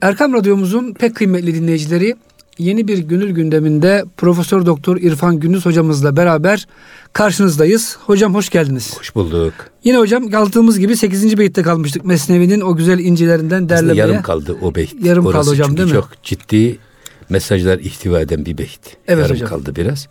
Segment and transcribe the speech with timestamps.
[0.00, 2.16] Erkam Radyomuzun pek kıymetli dinleyicileri
[2.58, 6.66] yeni bir gönül gündeminde Profesör Doktor İrfan Gündüz hocamızla beraber
[7.12, 7.96] karşınızdayız.
[8.06, 8.98] Hocam hoş geldiniz.
[8.98, 9.54] Hoş bulduk.
[9.84, 11.38] Yine hocam kaldığımız gibi 8.
[11.38, 13.92] beytte kalmıştık Mesnevi'nin o güzel incilerinden derlemeye.
[13.92, 15.04] Aslında yarım kaldı o beyt.
[15.04, 15.94] Yarım Orası kaldı hocam değil mi?
[15.94, 16.78] Çok ciddi
[17.28, 18.96] mesajlar ihtiva eden bir beyt.
[19.08, 19.48] Evet yarım hocam.
[19.48, 20.08] kaldı biraz.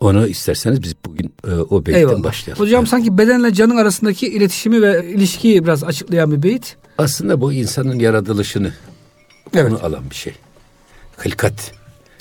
[0.00, 2.24] Onu isterseniz biz bugün e, o beytten Eyvallah.
[2.24, 2.64] başlayalım.
[2.64, 2.88] Hocam evet.
[2.88, 6.76] sanki bedenle canın arasındaki iletişimi ve ilişkiyi biraz açıklayan bir beyt.
[6.98, 8.72] Aslında bu insanın yaratılışını
[9.54, 9.70] Evet.
[9.70, 10.32] konu alan bir şey.
[11.24, 11.72] Hilkat.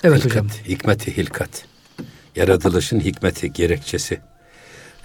[0.03, 0.47] Evet hilkat, hocam.
[0.67, 1.65] Hikmeti hilkat.
[2.35, 4.19] Yaratılışın hikmeti, gerekçesi.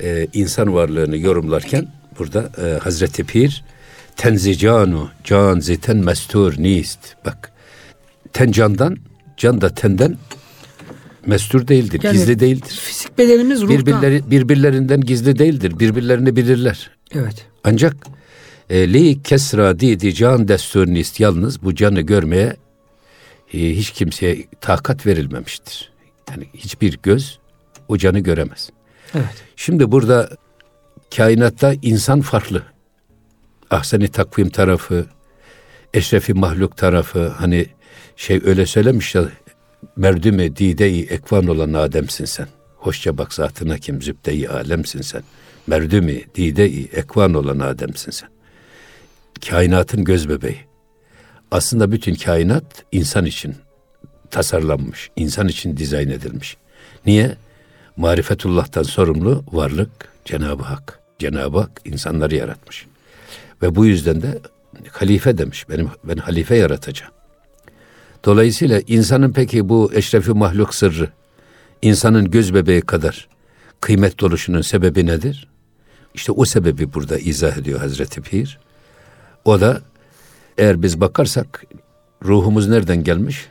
[0.02, 3.64] Ee, insan varlığını yorumlarken burada e, Hazreti Pir
[4.16, 6.98] tenzicanu can ziten mestur nist.
[7.24, 7.52] Bak
[8.32, 8.96] ten candan,
[9.37, 10.16] can da tenden
[11.26, 12.80] mestur değildir, Yani gizli değildir.
[12.82, 13.78] Fizik bedenimiz ruhtan.
[13.78, 15.78] Birbirleri, birbirlerinden gizli değildir.
[15.78, 16.90] Birbirlerini bilirler.
[17.14, 17.46] Evet.
[17.64, 17.96] Ancak
[18.70, 22.56] li kesra didi can desturunist yalnız bu canı görmeye
[23.55, 25.93] e, hiç kimseye takat verilmemiştir.
[26.30, 27.38] Yani hiçbir göz
[27.88, 28.71] o canı göremez.
[29.15, 29.45] Evet.
[29.57, 30.30] Şimdi burada
[31.16, 32.62] kainatta insan farklı.
[33.71, 35.07] Ahseni takvim tarafı,
[35.95, 37.66] eşrefi mahluk tarafı hani
[38.16, 39.24] şey öyle söylemiş ya
[39.96, 42.46] merdüme dide-i ekvan olan Adem'sin sen.
[42.77, 45.23] Hoşça bak zatına kim zübde-i alemsin sen.
[45.66, 48.29] Merdümi dide-i ekvan olan Adem'sin sen.
[49.49, 50.59] Kainatın göz bebeği.
[51.51, 53.55] Aslında bütün kainat insan için
[54.30, 56.57] tasarlanmış, insan için dizayn edilmiş.
[57.07, 57.37] Niye?
[57.96, 59.91] Marifetullah'tan sorumlu varlık
[60.24, 61.01] Cenab-ı Hak.
[61.18, 62.87] Cenab-ı Hak insanları yaratmış.
[63.63, 64.38] Ve bu yüzden de
[64.91, 65.69] halife demiş.
[65.69, 67.12] Benim ben halife yaratacağım.
[68.25, 71.09] Dolayısıyla insanın peki bu eşrefi mahluk sırrı,
[71.83, 73.28] insanın göz bebeği kadar
[73.81, 75.49] kıymet oluşunun sebebi nedir?
[76.15, 78.59] İşte o sebebi burada izah ediyor Hazreti Pir.
[79.44, 79.81] O da
[80.59, 81.65] eğer biz bakarsak
[82.25, 83.47] ruhumuz nereden gelmiş?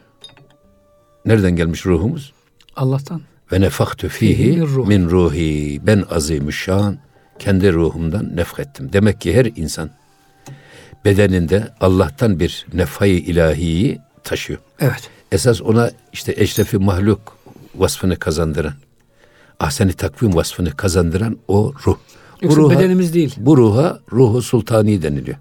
[1.25, 2.33] Nereden gelmiş ruhumuz?
[2.75, 3.21] Allah'tan.
[3.51, 5.81] Ve nefaktu fihi min ruhi.
[5.87, 6.97] Ben azimüşşan
[7.39, 8.93] kendi ruhumdan nefkettim.
[8.93, 9.89] Demek ki her insan
[11.05, 14.59] bedeninde Allah'tan bir nefhayı ilahiyi taşıyor.
[14.79, 15.09] Evet.
[15.31, 17.37] Esas ona işte eşrefi mahluk
[17.75, 18.73] vasfını kazandıran,
[19.59, 21.97] ahseni takvim vasfını kazandıran o ruh.
[22.41, 23.35] Yoksa bu ruha, bedenimiz değil.
[23.37, 25.37] Bu ruha ruhu sultani deniliyor.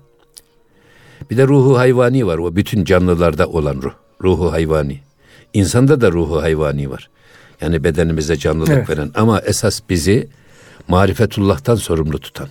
[1.31, 2.39] Bir de ruhu hayvani var.
[2.39, 3.93] O bütün canlılarda olan ruh.
[4.23, 5.01] Ruhu hayvani.
[5.55, 7.11] İnsanda da ruhu hayvani var.
[7.61, 8.91] Yani bedenimize canlılık Evet.
[8.91, 9.11] veren.
[9.15, 10.29] Ama esas bizi
[10.89, 12.49] marifetullah'tan sorumlu tutan,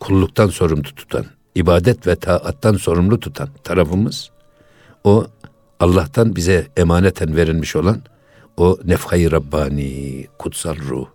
[0.00, 4.30] kulluktan sorumlu tutan, ibadet ve taattan sorumlu tutan tarafımız
[5.04, 5.26] o
[5.80, 8.02] Allah'tan bize emaneten verilmiş olan
[8.56, 11.06] o nefhayı Rabbani, kutsal ruh.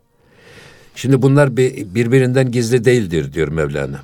[0.96, 4.00] Şimdi bunlar bir- birbirinden gizli değildir diyor Mevlana.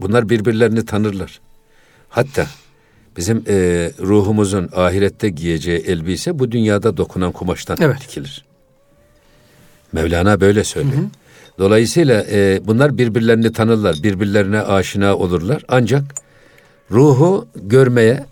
[0.00, 1.40] Bunlar birbirlerini tanırlar.
[2.08, 2.46] Hatta
[3.16, 3.54] bizim e,
[4.00, 8.00] ruhumuzun ahirette giyeceği elbise bu dünyada dokunan kumaştan Evet.
[8.00, 8.44] dikilir.
[9.92, 11.02] Mevlana böyle söylüyor.
[11.58, 15.62] Dolayısıyla e, bunlar birbirlerini tanırlar, birbirlerine aşina olurlar.
[15.68, 16.02] Ancak
[16.90, 18.26] ruhu görmeye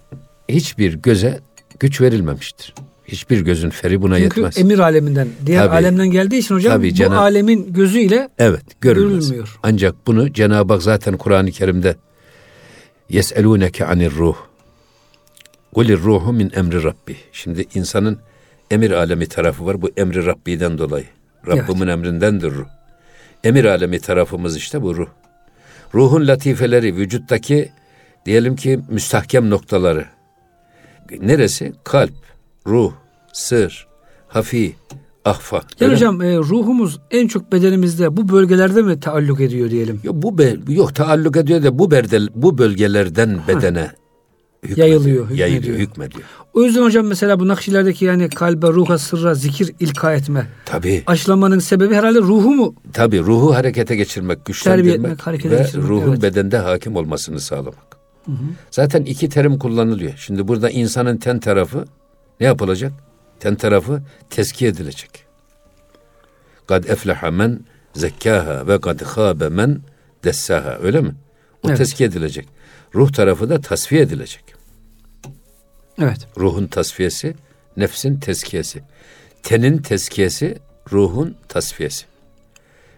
[0.49, 1.41] hiçbir göze
[1.81, 2.75] güç verilmemiştir.
[3.07, 4.59] Hiçbir gözün feri buna Çünkü yetmez.
[4.59, 5.75] emir aleminden, diğer Tabii.
[5.75, 9.19] alemden geldiği için hocam Tabii, bu Cenab- alemin gözüyle Evet, görülmez.
[9.25, 9.59] Görülmüyor.
[9.63, 11.97] Ancak bunu Cenab-ı Hak zaten Kur'an-ı Kerim'de
[13.11, 14.37] yeselûneke anir ruh.
[15.75, 17.17] Kulir ruhu min emri Rabbi.
[17.33, 18.19] Şimdi insanın
[18.71, 19.83] emir alemi tarafı var.
[19.83, 21.06] Bu emri Rabbi'den dolayı.
[21.47, 22.66] Rabbimin emrindendir ruh.
[23.45, 25.09] Emir alemi tarafımız işte bu ruh.
[25.95, 27.72] Ruhun latifeleri, vücuttaki
[28.27, 30.06] diyelim ki müstahkem noktaları.
[31.21, 31.72] Neresi?
[31.84, 32.15] Kalp,
[32.66, 32.93] ruh,
[33.33, 33.87] sır,
[34.28, 34.77] hafi,
[35.27, 35.61] ahfa.
[35.81, 40.01] Yani hocam e, ruhumuz en çok bedenimizde bu bölgelerde mi taalluk ediyor diyelim?
[40.05, 43.91] Yok bu be, yok taalluk ediyor da bu berde, bu bölgelerden bedene
[44.63, 45.49] hükmediyor, Yayılıyor, hükmediyor.
[45.49, 46.25] yayılıyor, hükmediyor.
[46.55, 50.47] O yüzden hocam mesela bu nakşilerdeki yani kalbe, ruha, sırra, zikir ilka etme.
[50.65, 52.75] Tabii, Aşılamanın sebebi herhalde ruhu mu?
[52.93, 56.23] tabii ruhu harekete geçirmek, güçlendirmek etmek, harekete ve geçirmek, ruhun evet.
[56.23, 57.97] bedende hakim olmasını sağlamak.
[58.71, 60.13] Zaten iki terim kullanılıyor.
[60.17, 61.84] Şimdi burada insanın ten tarafı
[62.41, 62.93] ne yapılacak?
[63.41, 65.24] Ten tarafı tezkiye edilecek.
[66.68, 67.60] Kad efleha men
[67.94, 69.80] zekkaha ve kad khâbe men
[70.24, 70.78] dessaha.
[70.83, 71.15] Öyle mi?
[71.62, 71.78] O Evet.
[71.78, 72.48] tezkiye edilecek.
[72.94, 74.44] Ruh tarafı da tasfiye edilecek.
[75.98, 76.27] Evet.
[76.38, 77.34] Ruhun tasfiyesi,
[77.77, 78.83] nefsin tezkiyesi.
[79.42, 80.59] Tenin tezkiyesi,
[80.92, 82.04] ruhun tasfiyesi.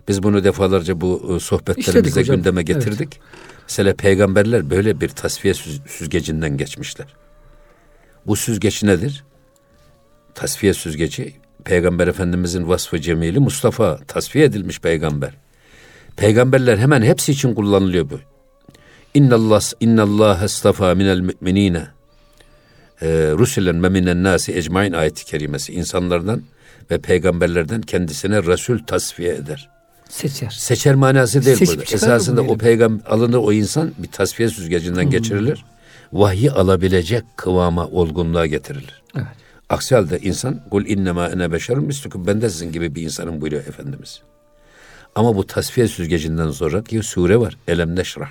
[0.09, 2.37] Biz bunu defalarca bu e, sohbetlerimizde İşledik hocam.
[2.37, 3.21] gündeme getirdik.
[3.63, 7.07] Mesela peygamberler böyle bir tasfiye süz- süzgecinden geçmişler.
[8.27, 9.25] Bu süzgeç nedir?
[10.39, 11.33] Tasfiye süzgeci
[11.65, 15.35] Peygamber Efendimizin vasfı cemili Mustafa tasfiye edilmiş peygamber.
[16.17, 18.21] Peygamberler hemen hepsi için kullanılıyor bu.
[19.15, 21.87] İnnallah innallah estafa minel müminine
[23.03, 23.07] e,
[23.39, 26.43] Rusulen ve minen nasi ecmain ayeti kerimesi insanlardan
[26.91, 29.71] ve peygamberlerden kendisine Resul tasfiye eder.
[30.09, 30.51] Seçer.
[30.51, 31.95] Seçer manası değil Seçip burada.
[31.95, 35.65] Esasında o peygamber alınır o insan bir tasfiye süzgecinden geçirilir.
[36.13, 39.03] Vahyi alabilecek kıvama, olgunluğa getirilir.
[39.17, 39.48] Evet.
[39.69, 43.67] Aksi halde insan kul innema ene beşerun mislukum ben de sizin gibi bir insanım buyuruyor
[43.67, 44.23] Efendimiz.
[45.15, 47.57] Ama bu tasfiye süzgecinden sonra ki sure var.
[47.69, 48.29] Elem neşrah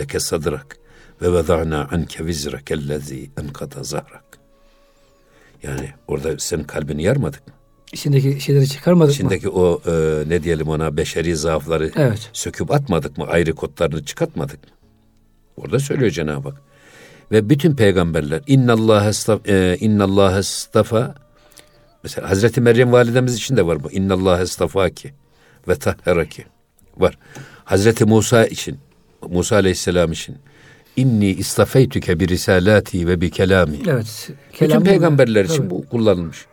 [0.00, 0.76] leke sadrak
[1.22, 4.24] ve veda'na anke vizrakellezi enkata zahrak.
[5.62, 7.54] Yani orada senin kalbini yarmadık mı?
[7.92, 9.14] İçindeki şeyleri çıkarmadık mı?
[9.14, 12.30] İçindeki o e, ne diyelim ona beşeri zaafları Evet.
[12.32, 13.24] söküp atmadık mı?
[13.24, 14.70] Ayrı kodlarını çıkartmadık mı?
[15.56, 16.62] Orada söylüyor Cenab-ı Hak.
[17.32, 21.14] Ve bütün peygamberler innallâhe estaf, e, innallâhe estafa
[22.02, 23.92] mesela Hazreti Meryem validemiz için de var bu.
[23.92, 25.12] İnnallâhe estafaki
[25.68, 26.44] ve tahheraki
[26.96, 27.18] var.
[27.64, 28.78] Hazreti Musa için
[29.28, 30.36] Musa aleyhisselam için
[30.96, 33.78] inni istafeytüke bi risalati ve bi kelami.
[33.88, 34.30] Evet.
[34.60, 35.70] Bütün peygamberler için Tabii.
[35.70, 36.46] bu kullanılmış.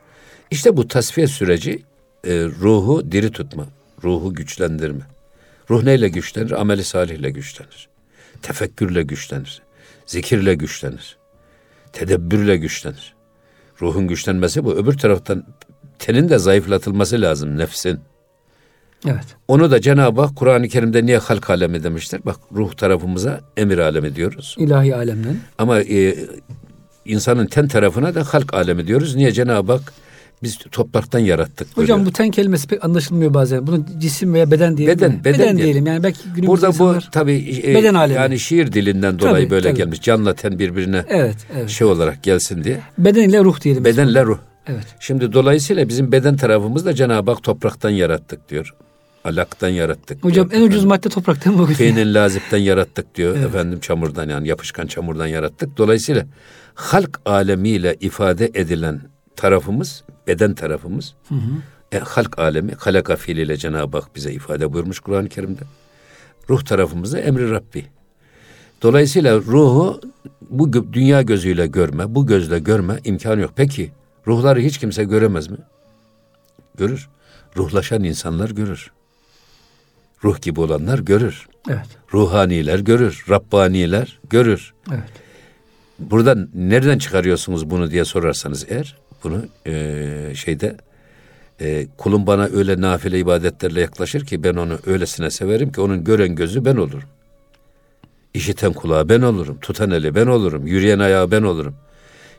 [0.52, 1.84] İşte bu tasfiye süreci
[2.28, 3.68] e, ruhu diri tutma,
[4.04, 5.02] ruhu güçlendirme.
[5.70, 6.52] Ruh neyle güçlenir?
[6.52, 7.88] Ameli salihle güçlenir.
[8.42, 9.62] Tefekkürle güçlenir.
[10.06, 11.18] Zikirle güçlenir.
[11.94, 13.16] Tedebbürle güçlenir.
[13.82, 14.74] Ruhun güçlenmesi bu.
[14.74, 15.46] Öbür taraftan
[16.00, 18.00] tenin de zayıflatılması lazım nefsin.
[19.08, 19.26] Evet.
[19.48, 22.22] Onu da Cenab-ı Hak Kur'an-ı Kerim'de niye halk alemi demiştir?
[22.26, 24.56] Bak ruh tarafımıza emir alemi diyoruz.
[24.60, 25.38] İlahi alemden.
[25.58, 26.16] Ama e,
[27.06, 29.16] insanın ten tarafına da halk alemi diyoruz.
[29.16, 29.94] Niye Cenab-ı Hak
[30.44, 31.68] biz topraktan yarattık.
[31.68, 32.06] Hocam buyuruyor.
[32.06, 33.68] bu ten kelimesi pek anlaşılmıyor bazen.
[33.68, 34.98] Bunu cisim veya beden diyelim.
[34.98, 35.20] Beden, mi?
[35.26, 35.86] beden beden diyelim.
[35.88, 36.96] Yani belki günümüzde Burada insanlar...
[37.08, 38.18] bu tabii e, Beden alemi.
[38.20, 39.78] yani şiir dilinden dolayı Tabii, böyle tabii.
[39.78, 40.02] gelmiş.
[40.02, 41.70] Canla ten birbirine Evet, evet.
[41.70, 42.80] şey olarak gelsin diye.
[42.98, 43.86] Beden ile ruh diyelim.
[43.86, 43.98] biz.
[43.98, 44.38] Bedenle ruh.
[44.68, 44.86] Evet.
[45.00, 48.74] Şimdi dolayısıyla bizim beden tarafımız da Cenab-ı Hak topraktan yarattık diyor.
[49.24, 50.62] Alaktan yarattık Hocam diyor.
[50.62, 51.74] en ucuz madde toprak değil mi bugün?
[51.74, 53.36] Feynin lazipten yarattık diyor.
[53.38, 55.78] Efendim çamurdan yani yapışkan çamurdan yarattık.
[55.78, 56.26] Dolayısıyla
[56.76, 59.02] halk alemiyle ifade edilen
[59.36, 61.16] tarafımız, beden tarafımız,
[61.92, 65.62] e, halk alemi, halaka fiiliyle Cenab-ı Hak bize ifade buyurmuş Kur'an-ı Kerim'de.
[66.50, 67.86] Ruh tarafımızda emri Rabbi.
[68.82, 70.02] Dolayısıyla ruhu
[70.50, 73.52] bu dünya gözüyle görme, bu gözle görme imkanı yok.
[73.56, 73.92] Peki
[74.28, 75.58] ruhları hiç kimse göremez mi?
[76.78, 77.10] Görür.
[77.58, 78.92] Ruhlaşan insanlar görür.
[80.24, 81.48] Ruh gibi olanlar görür.
[81.70, 81.88] Evet.
[82.14, 84.74] Ruhaniler görür, Rabbaniler görür.
[84.92, 85.10] Evet.
[86.00, 90.76] Buradan nereden çıkarıyorsunuz bunu diye sorarsanız eğer bunu eee, şeyde
[91.60, 96.36] eee, kulum bana öyle nafile ibadetlerle yaklaşır ki ben onu öylesine severim ki onun gören
[96.36, 97.10] gözü ben olurum.
[98.34, 101.76] İşiten kulağı ben olurum, tutan eli ben olurum, yürüyen ayağı ben olurum.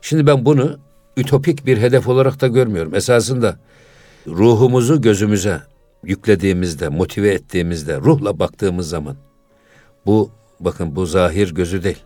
[0.03, 0.79] Şimdi ben bunu
[1.17, 2.95] ütopik bir hedef olarak da görmüyorum.
[2.95, 3.57] Esasında
[4.27, 5.61] ruhumuzu gözümüze
[6.05, 9.17] yüklediğimizde, motive ettiğimizde, ruhla baktığımız zaman
[10.07, 10.31] bu
[10.61, 12.03] bakın bu zahir gözü değil.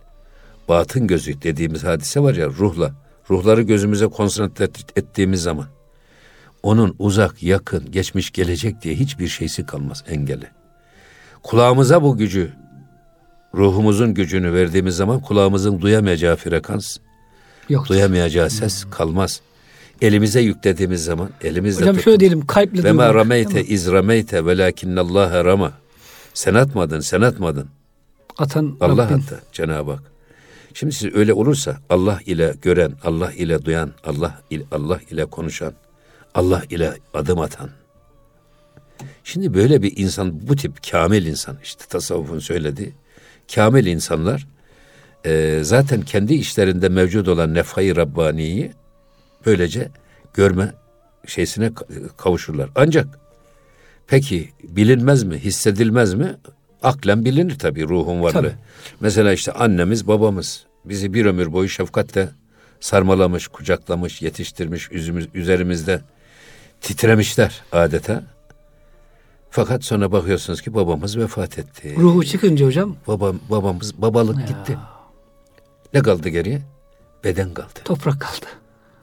[0.69, 2.91] Batın gözü dediğimiz hadise var ya ruhla.
[3.31, 5.65] Ruhları gözümüze konsantre et- ettiğimiz zaman
[6.63, 10.47] onun uzak, yakın, geçmiş, gelecek diye hiçbir şeysi kalmaz engeli.
[11.43, 12.53] Kulağımıza bu gücü,
[13.55, 16.97] ruhumuzun gücünü verdiğimiz zaman kulağımızın duyamayacağı frekans,
[17.69, 17.89] Yok.
[17.89, 19.41] duyamayacağı ses kalmaz.
[20.01, 25.45] Elimize yüklediğimiz zaman elimizle Hocam tut- şöyle diyelim kalple ve ma rameyte iz rameyte velakinnallaha
[25.45, 25.73] rama.
[26.33, 27.67] Sen atmadın, sen atmadın.
[28.37, 29.13] Atan Allah Rabbin.
[29.17, 30.10] attı Cenab-ı Hak.
[30.73, 35.73] Şimdi siz öyle olursa Allah ile gören, Allah ile duyan, Allah ile, Allah ile konuşan,
[36.35, 37.69] Allah ile adım atan.
[39.23, 42.93] Şimdi böyle bir insan, bu tip kamil insan, işte tasavvufun söylediği,
[43.55, 44.47] kamil insanlar
[45.25, 48.71] e, zaten kendi işlerinde mevcut olan nefhayı Rabbani'yi
[49.45, 49.89] böylece
[50.33, 50.73] görme
[51.27, 52.69] şeysine ka- kavuşurlar.
[52.75, 53.19] Ancak
[54.07, 56.35] peki bilinmez mi, hissedilmez mi?
[56.81, 58.33] Aklen bilinir tabii ruhun varlığı.
[58.33, 58.53] Tabii.
[58.99, 62.29] Mesela işte annemiz, babamız bizi bir ömür boyu şefkatle
[62.79, 66.01] sarmalamış, kucaklamış, yetiştirmiş, üzümüz, üzerimizde
[66.81, 68.23] titremişler adeta.
[69.49, 71.95] Fakat sonra bakıyorsunuz ki babamız vefat etti.
[71.97, 74.77] Ruhu çıkınca hocam Babam, babamız babalık gitti.
[75.93, 76.61] Ne kaldı geriye?
[77.23, 77.79] Beden kaldı.
[77.85, 78.45] toprak kaldı.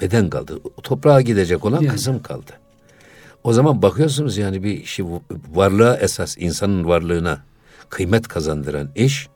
[0.01, 0.61] Beden kaldı.
[0.83, 1.89] Toprağa gidecek olan Yani.
[1.95, 2.53] kızım kaldı.
[3.45, 5.05] O zaman bakıyorsunuz yani bir işi
[5.55, 7.39] varlığa esas insanın varlığına
[7.89, 9.29] kıymet kazandıran iş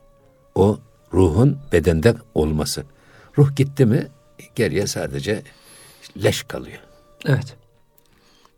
[0.55, 0.79] o
[1.13, 2.83] ruhun bedende olması.
[3.39, 4.09] Ruh gitti mi
[4.55, 5.43] geriye sadece
[6.23, 6.79] leş kalıyor.
[7.27, 7.57] Evet.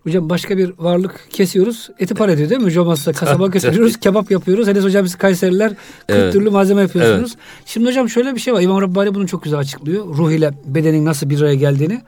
[0.02, 1.90] Hocam başka bir varlık kesiyoruz.
[1.98, 2.66] Eti para ediyor değil mi?
[2.66, 3.96] Hocam aslında kasaba götürüyoruz.
[4.00, 4.66] kebap yapıyoruz.
[4.68, 6.32] Hele hocam biz Kayseriler 40 Evet.
[6.32, 7.36] türlü malzeme yapıyorsunuz.
[7.66, 8.60] Şimdi hocam şöyle bir şey var.
[8.60, 10.04] İmam Rabbani bunu çok güzel açıklıyor.
[10.06, 12.02] Ruh ile bedenin nasıl bir araya geldiğini.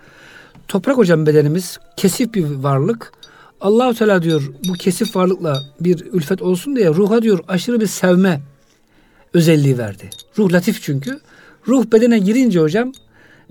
[0.68, 3.12] Toprak hocam bedenimiz kesif bir varlık.
[3.60, 8.40] Allahu Teala diyor bu kesif varlıkla bir ülfet olsun diye ruha diyor aşırı bir sevme
[9.34, 10.10] özelliği verdi.
[10.38, 11.20] Ruh latif çünkü.
[11.68, 12.92] Ruh bedene girince hocam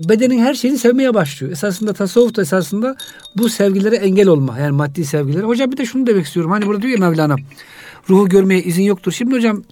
[0.00, 1.52] bedenin her şeyini sevmeye başlıyor.
[1.52, 2.96] Esasında tasavvuf da esasında
[3.36, 4.58] bu sevgilere engel olma.
[4.58, 5.44] Yani maddi sevgilere.
[5.44, 6.50] Hocam bir de şunu demek istiyorum.
[6.50, 7.36] Hani burada diyor ya Mevlana
[8.10, 9.12] ruhu görmeye izin yoktur.
[9.12, 9.62] Şimdi hocam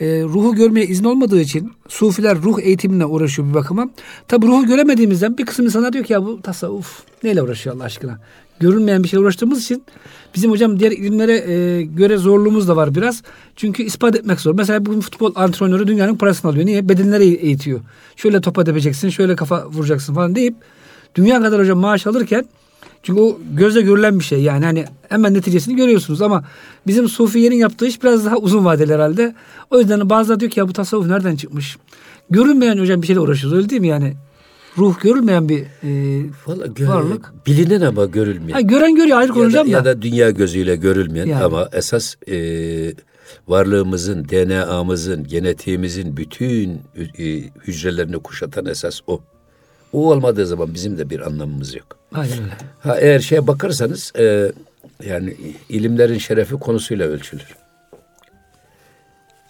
[0.00, 3.90] e, ruhu görmeye izin olmadığı için sufiler ruh eğitimine uğraşıyor bir bakıma.
[4.28, 8.18] Tabi ruhu göremediğimizden bir kısım insanlar diyor ki ya bu tasavvuf neyle uğraşıyor Allah aşkına.
[8.60, 9.82] Görünmeyen bir şey uğraştığımız için
[10.34, 13.22] bizim hocam diğer ilimlere e, göre zorluğumuz da var biraz.
[13.56, 14.54] Çünkü ispat etmek zor.
[14.54, 16.66] Mesela bugün futbol antrenörü dünyanın parasını alıyor.
[16.66, 16.88] Niye?
[16.88, 17.80] Bedenleri eğitiyor.
[18.16, 20.54] Şöyle topa tepeceksin, şöyle kafa vuracaksın falan deyip
[21.14, 22.44] dünya kadar hocam maaş alırken
[23.02, 26.44] çünkü o gözle görülen bir şey yani hani hemen neticesini görüyorsunuz ama
[26.86, 29.34] bizim sufiyenin yaptığı iş biraz daha uzun vadeli herhalde.
[29.70, 31.76] O yüzden bazıları diyor ki ya bu tasavvuf nereden çıkmış?
[32.30, 34.14] Görünmeyen hocam bir şeyle uğraşıyoruz öyle değil mi yani?
[34.78, 35.90] Ruh görülmeyen bir e,
[36.46, 37.46] Vallahi gö- varlık.
[37.46, 38.54] Bilinen ama görülmeyen.
[38.54, 39.70] Ha, gören görüyor ayrı konuşacağım da.
[39.72, 41.44] ya da dünya gözüyle görülmeyen Yani.
[41.44, 42.36] ama esas e,
[43.48, 46.80] varlığımızın, DNA'mızın, genetiğimizin bütün
[47.18, 47.24] e,
[47.66, 49.20] hücrelerini kuşatan esas o.
[49.92, 51.86] O olmadığı zaman bizim de bir anlamımız yok.
[52.14, 52.52] Aynen öyle.
[52.80, 54.52] Ha eğer şeye bakarsanız e,
[55.06, 55.36] yani
[55.68, 57.56] ilimlerin şerefi konusuyla ölçülür.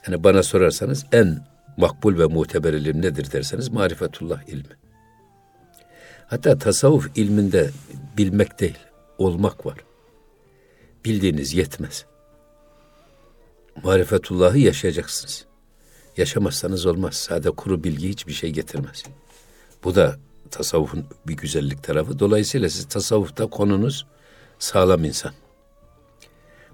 [0.08, 1.38] Yani bana sorarsanız en
[1.76, 4.62] makbul ve muteber ilim nedir derseniz marifetullah ilmi.
[6.28, 7.70] Hatta tasavvuf ilminde
[8.16, 8.78] bilmek değil,
[9.18, 9.78] olmak var.
[11.04, 12.04] Bildiğiniz yetmez.
[13.84, 15.44] Marifetullah'ı yaşayacaksınız.
[16.16, 17.14] Yaşamazsanız olmaz.
[17.14, 19.04] Sade kuru bilgi hiçbir şey getirmez.
[19.84, 20.16] Bu da
[20.50, 22.18] tasavvufun bir güzellik tarafı.
[22.18, 24.06] Dolayısıyla siz tasavvufta konunuz
[24.58, 25.32] sağlam insan.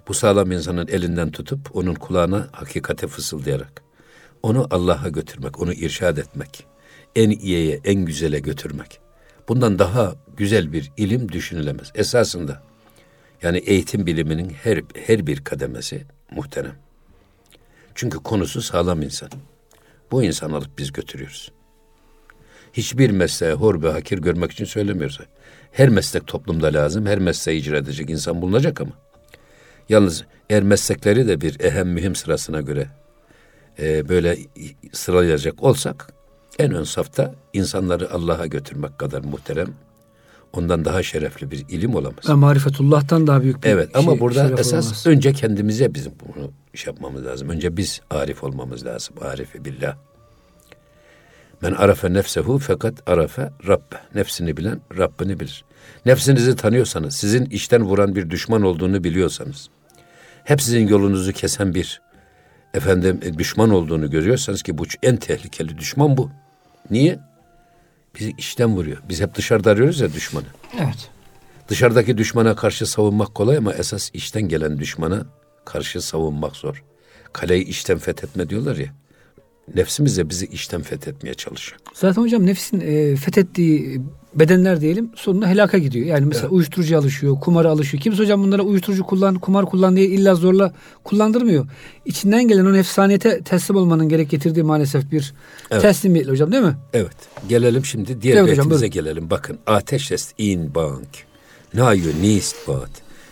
[0.07, 3.83] Bu sağlam insanın elinden tutup onun kulağına hakikate fısıldayarak
[4.43, 6.65] onu Allah'a götürmek, onu irşad etmek,
[7.15, 9.04] en iyiye, en güzele götürmek.
[9.47, 11.91] Bundan daha güzel bir ilim düşünülemez.
[11.95, 12.61] Esasında
[13.41, 16.75] yani eğitim biliminin her her bir kademesi muhterem.
[17.95, 19.29] Çünkü konusu sağlam insan.
[20.11, 21.51] Bu insan alıp biz götürüyoruz.
[22.73, 25.19] Hiçbir mesleğe hor ve hakir görmek için söylemiyoruz.
[25.71, 28.91] Her meslek toplumda lazım, her mesleği icra edecek insan bulunacak ama.
[29.89, 32.87] Yalnız eğer meslekleri de bir ehem mühim sırasına göre
[33.79, 34.37] e, böyle
[34.91, 36.13] sıralayacak olsak
[36.59, 39.67] en ön safta insanları Allah'a götürmek kadar muhterem,
[40.53, 42.27] ondan daha şerefli bir ilim olamaz.
[42.29, 45.07] Ha, marifetullah'tan daha büyük bir Evet ama şey- burada şeref esas olamaz.
[45.07, 47.49] önce kendimize bizim bunu iş yapmamız lazım.
[47.49, 49.15] Önce biz arif olmamız lazım.
[49.21, 49.95] Arifi billah.
[51.61, 53.95] Men arafe nefsehu fakat arafe Rabbe.
[54.15, 55.65] Nefsini bilen Rabbini bilir.
[56.05, 59.69] Nefsinizi tanıyorsanız, sizin işten vuran bir düşman olduğunu biliyorsanız,
[60.43, 62.01] hep sizin yolunuzu kesen bir
[62.73, 66.31] efendim e, düşman olduğunu görüyorsanız ki bu en tehlikeli düşman bu.
[66.91, 67.19] Niye?
[68.19, 68.97] Bizi işten vuruyor.
[69.09, 70.45] Biz hep dışarıda arıyoruz ya düşmanı.
[70.79, 71.09] Evet.
[71.67, 75.25] Dışarıdaki düşmana karşı savunmak kolay ama esas içten gelen düşmana
[75.65, 76.83] karşı savunmak zor.
[77.33, 78.87] Kaleyi içten fethetme diyorlar ya.
[79.75, 81.79] Nefsimiz de bizi içten fethetmeye çalışıyor.
[81.93, 84.01] Zaten hocam nefsin e, fethettiği
[84.35, 86.05] bedenler diyelim sonunda helaka gidiyor.
[86.05, 88.03] Yani mesela uyuşturucuya alışıyor, kumara alışıyor.
[88.03, 91.65] Kimse hocam bunlara uyuşturucu kullan, kumar kullan diye illa zorla kullandırmıyor.
[92.05, 95.33] İçinden gelen o nefsaniyete teslim olmanın gerek getirdiği maalesef bir
[95.71, 95.81] Evet.
[95.81, 96.77] teslimiyetle hocam değil mi?
[96.93, 97.15] Evet.
[97.49, 98.89] Gelelim şimdi diğer Evet hocam, buyurun.
[98.89, 99.29] gelelim.
[99.29, 99.57] Bakın.
[99.67, 101.07] Ateş est in bank.
[101.73, 102.89] Nayu nist bat.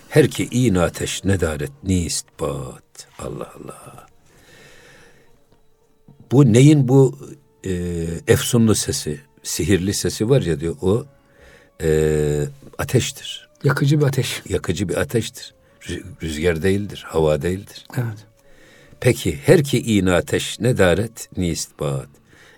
[0.09, 2.83] Her ki in ateş nedaret nist bat.
[3.19, 3.92] Allah Allah.
[6.33, 7.19] Bu neyin bu
[7.65, 7.71] e,
[8.27, 11.05] efsunlu sesi, sihirli sesi var ya diyor o
[11.81, 12.45] e,
[12.77, 13.49] ateştir.
[13.63, 14.41] Yakıcı bir ateş.
[14.49, 15.53] yakıcı bir ateştir.
[15.81, 17.85] Rü- Rüzgar değildir, hava değildir.
[17.97, 18.25] Evet.
[18.99, 22.07] Peki her ki iğne ateş ne daret ni istbat.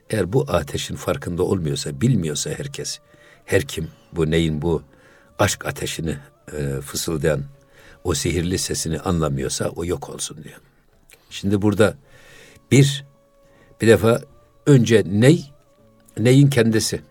[0.09, 2.99] Eğer bu ateşin farkında olmuyorsa, bilmiyorsa herkes,
[3.45, 4.83] her kim bu neyin bu
[5.39, 6.17] aşk ateşini
[6.57, 7.43] e, fısıldayan
[8.03, 10.59] o sihirli sesini anlamıyorsa o yok olsun diyor.
[11.29, 11.97] Şimdi burada
[12.71, 13.05] bir,
[13.81, 14.21] bir defa
[14.65, 15.51] önce ney,
[16.19, 17.01] neyin kendisi.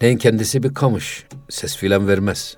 [0.00, 2.56] Neyin kendisi bir kamış, ses filan vermez.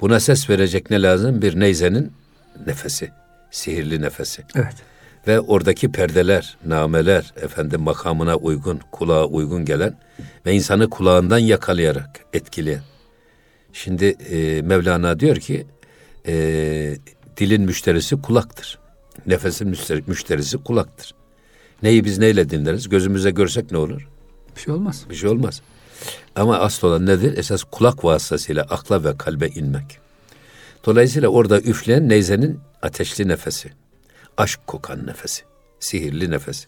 [0.00, 1.42] Buna ses verecek ne lazım?
[1.42, 2.12] Bir neyzenin
[2.66, 3.10] nefesi,
[3.50, 4.42] sihirli nefesi.
[4.54, 4.74] Evet.
[5.26, 9.98] Ve oradaki perdeler, nameler, efendim makamına uygun, kulağa uygun gelen
[10.46, 12.82] ve insanı kulağından yakalayarak etkileyen.
[13.72, 15.66] Şimdi e, Mevlana diyor ki,
[16.26, 16.34] e,
[17.36, 18.78] dilin müşterisi kulaktır.
[19.26, 21.14] Nefesin müşteri- müşterisi kulaktır.
[21.84, 22.88] Neyi biz neyle dinleriz?
[22.88, 24.08] Gözümüze görsek ne olur?
[24.56, 25.04] Bir şey olmaz.
[25.10, 25.62] Bir şey olmaz.
[26.36, 27.38] Ama asıl olan nedir?
[27.38, 29.98] Esas kulak vasıtasıyla akla ve kalbe inmek.
[30.86, 33.70] Dolayısıyla orada üfleyen neyzenin ateşli nefesi.
[34.36, 35.42] Aşk kokan nefesi.
[35.80, 36.66] Sihirli nefesi.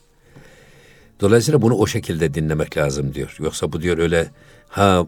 [1.21, 3.37] Dolayısıyla bunu o şekilde dinlemek lazım diyor.
[3.41, 4.31] Yoksa bu diyor öyle
[4.69, 5.07] ha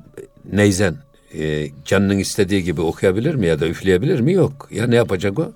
[0.52, 0.96] neyzen
[1.34, 4.32] e, canının istediği gibi okuyabilir mi ya da üfleyebilir mi?
[4.32, 4.68] Yok.
[4.70, 5.52] Ya ne yapacak o?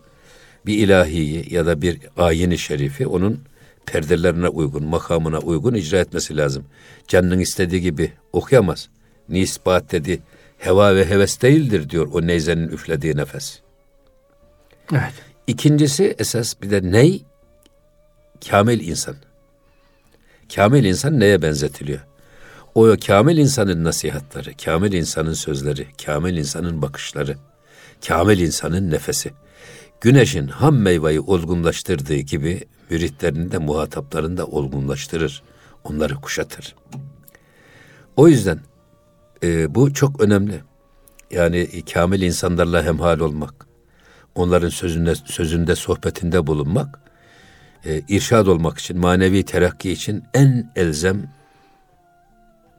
[0.67, 3.41] Bir ilahiyi ya da bir ayini şerifi onun
[3.87, 6.65] perdelerine uygun, makamına uygun icra etmesi lazım.
[7.09, 8.89] Canının istediği gibi okuyamaz.
[9.29, 10.23] Nisbat dedi
[10.59, 13.61] heva ve heves değildir diyor o neyzenin üflediği nefes.
[14.93, 15.13] Evet.
[15.47, 17.23] İkincisi esas bir de ney?
[18.51, 19.17] Kamil insan.
[20.55, 22.01] Kamil insan neye benzetiliyor?
[22.75, 27.37] O kamil insanın nasihatları, kamil insanın sözleri, kamil insanın bakışları,
[28.09, 29.31] kamil insanın nefesi.
[30.01, 35.43] Güneşin ham meyveyi olgunlaştırdığı gibi müritlerini de muhataplarını da olgunlaştırır.
[35.85, 36.75] Onları kuşatır.
[38.17, 38.61] O yüzden
[39.43, 40.61] e, bu çok önemli.
[41.31, 43.67] Yani kamil insanlarla hemhal olmak,
[44.35, 47.01] onların sözünde, sözünde sohbetinde bulunmak,
[47.85, 51.31] e, irşad olmak için, manevi terakki için en elzem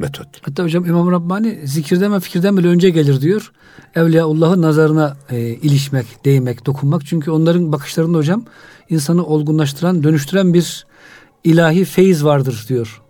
[0.03, 0.27] metot.
[0.41, 3.51] Hatta hocam İmam Rabbani zikirden ve fikirden bile önce gelir diyor.
[3.95, 7.05] Evliyaullah'ın nazarına e, ilişmek, değmek, dokunmak.
[7.05, 8.45] Çünkü onların bakışlarında hocam
[8.89, 10.85] insanı olgunlaştıran, dönüştüren bir
[11.43, 13.01] ilahi feyiz vardır diyor.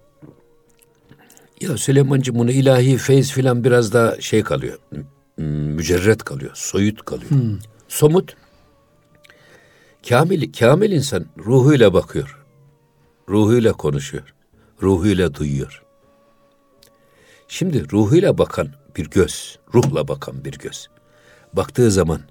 [1.62, 4.78] Ya Süleymancığım bunu ilahi feyiz filan biraz daha şey kalıyor.
[5.38, 7.30] Mücerret kalıyor, soyut kalıyor.
[7.30, 7.58] Hmm.
[7.88, 8.36] Somut.
[10.10, 12.40] Kamil, kamil insan ruhuyla bakıyor.
[13.30, 14.34] Ruhuyla konuşuyor.
[14.82, 15.84] Ruhuyla duyuyor.
[17.54, 20.88] Şimdi ruhuyla bakan bir göz, ruhla bakan bir göz.
[21.54, 22.22] Baktığı zaman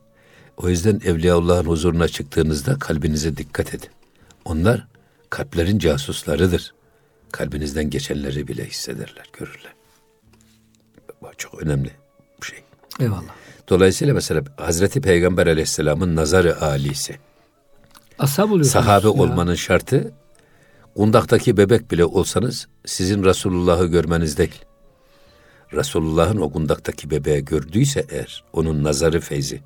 [0.57, 3.88] o yüzden Evliyaullah'ın huzuruna çıktığınızda kalbinize dikkat edin.
[4.45, 4.87] Onlar
[5.31, 6.75] kalplerin casuslarıdır.
[7.33, 9.75] Kalbinizden geçenleri bile hissederler, görürler.
[11.23, 11.91] Bu çok önemli
[12.43, 12.59] bir şey.
[13.00, 13.35] Eyvallah.
[13.69, 17.19] Dolayısıyla mesela Hazreti Peygamber Aleyhisselam'ın nazarı alisi.
[18.19, 19.12] Ashab Sahabe ya.
[19.12, 20.12] olmanın şartı
[20.97, 24.64] kundaktaki bebek bile olsanız sizin Resulullah'ı görmeniz değil.
[25.73, 29.61] Resulullah'ın o kundaktaki bebeğe gördüyse eğer onun nazarı feyzi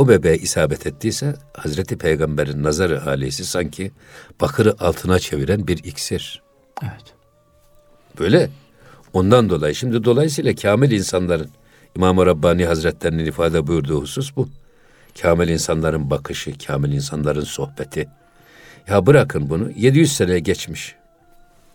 [0.00, 3.92] o bebeğe isabet ettiyse Hazreti Peygamber'in nazarı alisi sanki
[4.40, 6.42] bakırı altına çeviren bir iksir.
[6.82, 7.14] Evet.
[8.18, 8.50] Böyle.
[9.12, 11.50] Ondan dolayı şimdi dolayısıyla kamil insanların
[11.96, 14.48] İmam-ı Rabbani Hazretlerinin ifade buyurduğu husus bu.
[15.22, 18.08] Kamil insanların bakışı, kamil insanların sohbeti.
[18.88, 20.94] Ya bırakın bunu 700 sene geçmiş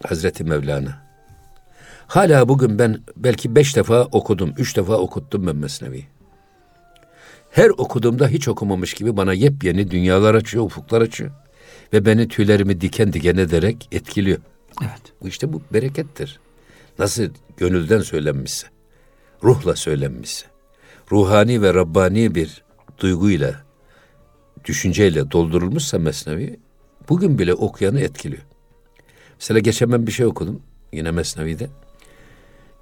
[0.08, 1.05] Hazreti Mevlana.
[2.08, 6.06] Hala bugün ben belki beş defa okudum, üç defa okuttum ben Mesnevi.
[7.52, 11.32] Her okuduğumda hiç okumamış gibi bana yepyeni dünyalar açıyor, ufuklar açıyor.
[11.94, 14.40] Ve beni tüylerimi diken diken ederek etkiliyor.
[14.82, 15.02] Evet.
[15.22, 16.40] Bu işte bu berekettir.
[17.00, 17.24] Nasıl
[17.58, 18.68] gönülden söylenmişse,
[19.44, 20.46] ruhla söylenmişse,
[21.12, 22.64] ruhani ve Rabbani bir
[23.00, 23.64] duyguyla,
[24.66, 26.60] düşünceyle doldurulmuşsa Mesnevi,
[27.10, 28.44] bugün bile okuyanı etkiliyor.
[29.40, 30.62] Mesela geçen ben bir şey okudum,
[30.94, 31.70] yine Mesnevi'de.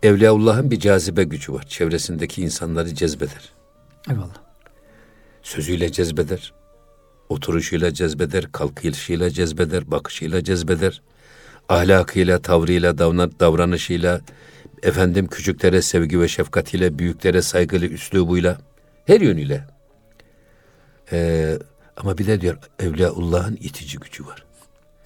[0.04, 1.64] Evliyaullah'ın bir cazibe gücü var.
[1.68, 3.54] Çevresindeki insanları cezbeder.
[4.10, 4.44] Eyvallah.
[5.44, 6.54] Sözüyle cezbeder.
[7.30, 11.02] Oturuşuyla cezbeder, kalkışıyla cezbeder, bakışıyla cezbeder.
[11.70, 14.22] Ahlakıyla, tavrıyla, davranışıyla,
[14.84, 18.58] efendim küçüklere sevgi ve şefkatiyle, büyüklere saygılı üslubuyla,
[19.06, 19.68] her yönüyle.
[21.12, 21.58] Ee,
[21.98, 24.46] ama bir de diyor Evliyaullah'ın itici gücü var.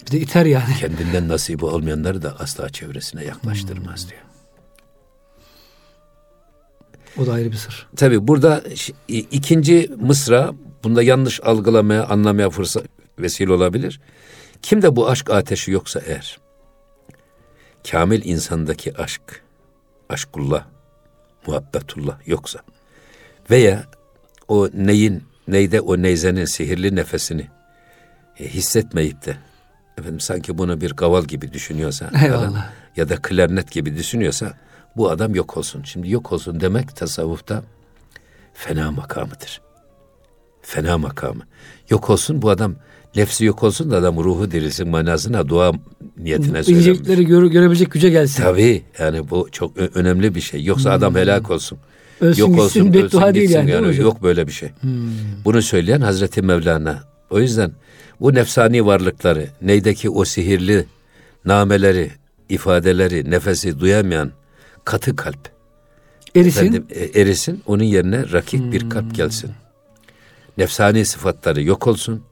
[0.06, 0.74] Bir de iter yani.
[0.80, 4.10] Kendinden nasibi olmayanları da asla çevresine yaklaştırmaz hmm.
[4.10, 4.27] diyor.
[7.16, 7.86] O da ayrı bir sır.
[7.96, 8.62] Tabi burada
[9.08, 12.84] ikinci mısra bunda yanlış algılamaya, anlamaya fırsat
[13.18, 14.00] vesile olabilir.
[14.62, 16.38] Kimde bu aşk ateşi yoksa eğer,
[17.90, 19.42] kamil insandaki aşk,
[20.08, 20.64] aşkullah,
[21.46, 22.60] muhabbetullah yoksa
[23.50, 23.84] veya
[24.48, 27.46] o neyin, neyde o neyzenin sihirli nefesini
[28.38, 29.36] e, hissetmeyip de
[29.98, 34.54] efendim sanki bunu bir kaval gibi düşünüyorsa da, ya da klarnet gibi düşünüyorsa
[34.96, 35.82] bu adam yok olsun.
[35.82, 37.62] Şimdi yok olsun demek tasavvufta
[38.54, 39.60] fena makamıdır.
[40.62, 41.42] Fena makamı.
[41.90, 42.74] Yok olsun bu adam
[43.16, 45.72] nefsi yok olsun da adam ruhu dirilsin manasına dua
[46.16, 46.88] niyetine söylenmiş.
[46.88, 48.42] İncelikleri göre, görebilecek güce gelsin.
[48.42, 50.64] Tabii yani bu çok önemli bir şey.
[50.64, 50.96] Yoksa hmm.
[50.98, 51.78] adam helak olsun.
[52.20, 53.70] Ölsün yok gitsin, olsun, beddua ölsün değil yani.
[53.70, 54.68] yani yok böyle bir şey.
[54.80, 54.90] Hmm.
[55.44, 57.02] Bunu söyleyen Hazreti Mevlana.
[57.30, 57.72] O yüzden
[58.20, 60.84] bu nefsani varlıkları, neydeki o sihirli
[61.44, 62.10] nameleri,
[62.48, 64.32] ifadeleri, nefesi duyamayan
[64.88, 65.50] katı kalp.
[66.36, 66.60] Erisin.
[66.60, 67.62] Efendim, e, erisin.
[67.66, 68.72] Onun yerine rakik hmm.
[68.72, 69.12] bir kalp hmm.
[69.12, 69.50] gelsin.
[70.58, 72.22] Nefsani sıfatları yok olsun.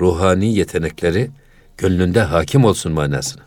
[0.00, 1.30] Ruhani yetenekleri
[1.78, 3.42] gönlünde hakim olsun manasına.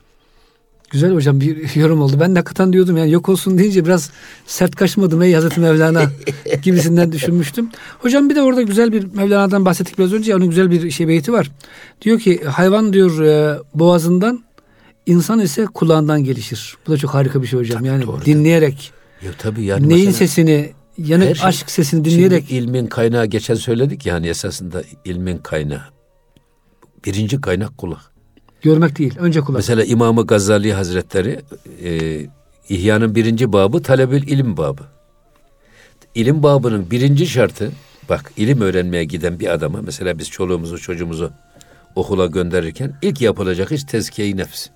[0.92, 2.18] Güzel hocam bir yorum oldu.
[2.20, 4.12] Ben hakikaten diyordum yani yok olsun deyince biraz
[4.46, 6.04] sert kaçmadım ey Hazreti Mevlana
[6.64, 7.70] gibisinden düşünmüştüm.
[8.00, 10.36] Hocam bir de orada güzel bir Mevlana'dan bahsettik biraz önce.
[10.36, 11.52] Onun güzel bir şey beyti var.
[12.02, 14.44] Diyor ki hayvan diyor e, boğazından
[15.06, 16.78] İnsan ise kulağından gelişir.
[16.88, 17.78] Bu da çok harika bir şey hocam.
[17.78, 18.26] Tabii, yani doğru.
[18.26, 18.92] dinleyerek.
[19.22, 22.46] Ya tabii yani neyin mesela, sesini yani şey, aşk sesini dinleyerek.
[22.48, 25.84] Şimdi ilmin kaynağı geçen söyledik yani esasında ilmin kaynağı.
[27.06, 28.12] Birinci kaynak kulak.
[28.62, 29.58] Görmek değil, önce kulak.
[29.58, 31.42] Mesela İmam-ı Gazali Hazretleri
[31.84, 32.22] e,
[32.70, 34.84] İhya'nın birinci babı talebül ilim babı.
[36.16, 37.72] İlim babının birinci şartı,
[38.10, 41.32] bak ilim öğrenmeye giden bir adama, mesela biz çoluğumuzu çocuğumuzu
[41.96, 44.68] okula gönderirken ilk yapılacak iş tezkiye-i nefs.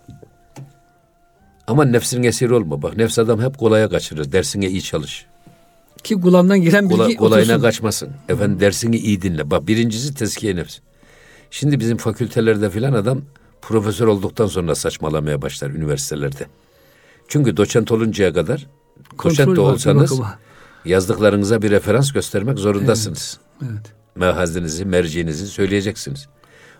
[1.68, 2.82] Ama nefsin esiri olma.
[2.82, 4.32] Bak nefs adam hep kolaya kaçırır.
[4.32, 5.26] Dersine iyi çalış.
[6.04, 7.62] Ki kulağından giren bilgi Kola, kolayına otursun.
[7.62, 8.10] kaçmasın.
[8.30, 9.52] Efendim dersini iyi dinle.
[9.52, 10.80] Bak birincisi tezkiye nefs.
[11.52, 13.22] Şimdi bizim fakültelerde filan adam
[13.62, 16.46] profesör olduktan sonra saçmalamaya başlar üniversitelerde.
[17.28, 20.20] Çünkü doçent oluncaya kadar doçent Kontrol de var, bir olsanız
[20.86, 23.40] yazdıklarınıza bir referans göstermek zorundasınız.
[23.62, 23.94] Evet.
[24.16, 26.28] Mehazinizi, merciğinizi söyleyeceksiniz.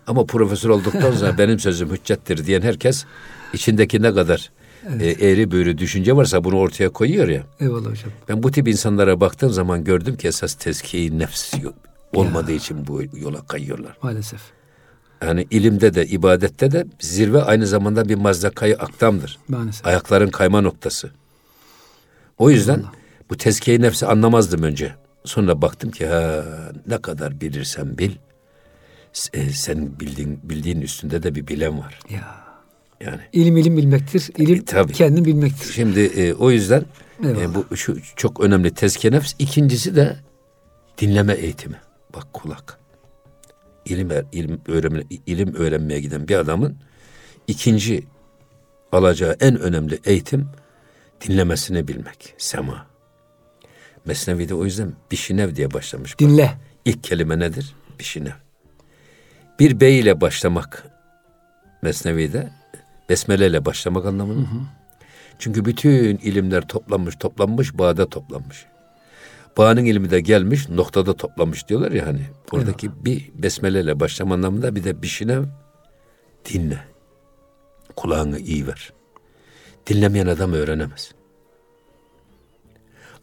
[0.08, 3.06] Ama profesör olduktan sonra benim sözüm hüccettir diyen herkes
[3.54, 4.52] içindeki ne kadar
[5.00, 7.44] e, eğri büğrü düşünce varsa bunu ortaya koyuyor ya.
[7.60, 8.12] Eyvallah hocam.
[8.30, 11.72] Ben bu tip insanlara baktığım zaman gördüm ki esas tezkiye nefs yo-
[12.14, 13.98] olmadığı için bu yola kayıyorlar.
[14.02, 14.42] Maalesef.
[15.24, 19.40] Yani ilimde de ibadette de zirve aynı zamanda bir mazdakayı aktamdır.
[19.48, 19.86] Maalesef.
[19.88, 21.12] Ayakların kayma noktası.
[22.38, 22.84] O yüzden
[23.30, 24.96] bu tezkiye nefsi anlamazdım önce.
[25.26, 26.46] Sonra baktım ki ha
[26.88, 28.12] ne kadar bilirsen bil
[29.34, 32.00] e, sen bildiğin bildiğin üstünde de bir bilen var.
[32.10, 32.45] Ya.
[33.02, 34.30] Yani İlim ilim bilmektir.
[34.38, 34.94] İlim E, tabii.
[34.94, 35.74] kendin bilmektir.
[35.74, 36.86] Şimdi e, o yüzden
[37.24, 39.34] e, bu şu çok önemli tezkiye nefs.
[39.40, 40.16] İkincisi de
[40.98, 41.76] dinleme eğitimi.
[42.16, 42.80] Bak kulak.
[43.86, 46.78] İlim er- ilim öğrenme, ilim öğrenmeye giden bir adamın
[47.48, 48.04] ikinci
[48.92, 50.48] alacağı en önemli eğitim
[51.28, 52.34] dinlemesini bilmek.
[52.38, 52.86] Sema.
[54.06, 56.14] Mesnevi'de o yüzden bişinev diye başlamış.
[56.14, 56.54] Bak, Dinle.
[56.86, 57.76] İlk kelime nedir?
[58.00, 58.32] Bişinev.
[59.60, 60.84] Bir bey ile başlamak
[61.82, 62.50] Mesnevi'de
[63.10, 64.48] besmele ile başlamak anlamında.
[65.40, 68.66] Çünkü bütün ilimler toplanmış, toplanmış, bağda toplanmış.
[69.58, 72.22] Bağının ilmi de gelmiş, noktada toplanmış diyorlar ya hani.
[72.52, 75.44] Oradaki bir besmele ile başlama anlamında bir de bişinev
[76.54, 76.80] dinle.
[77.96, 78.94] Kulağını iyi ver.
[79.88, 81.12] Dinlemeyen adam öğrenemez.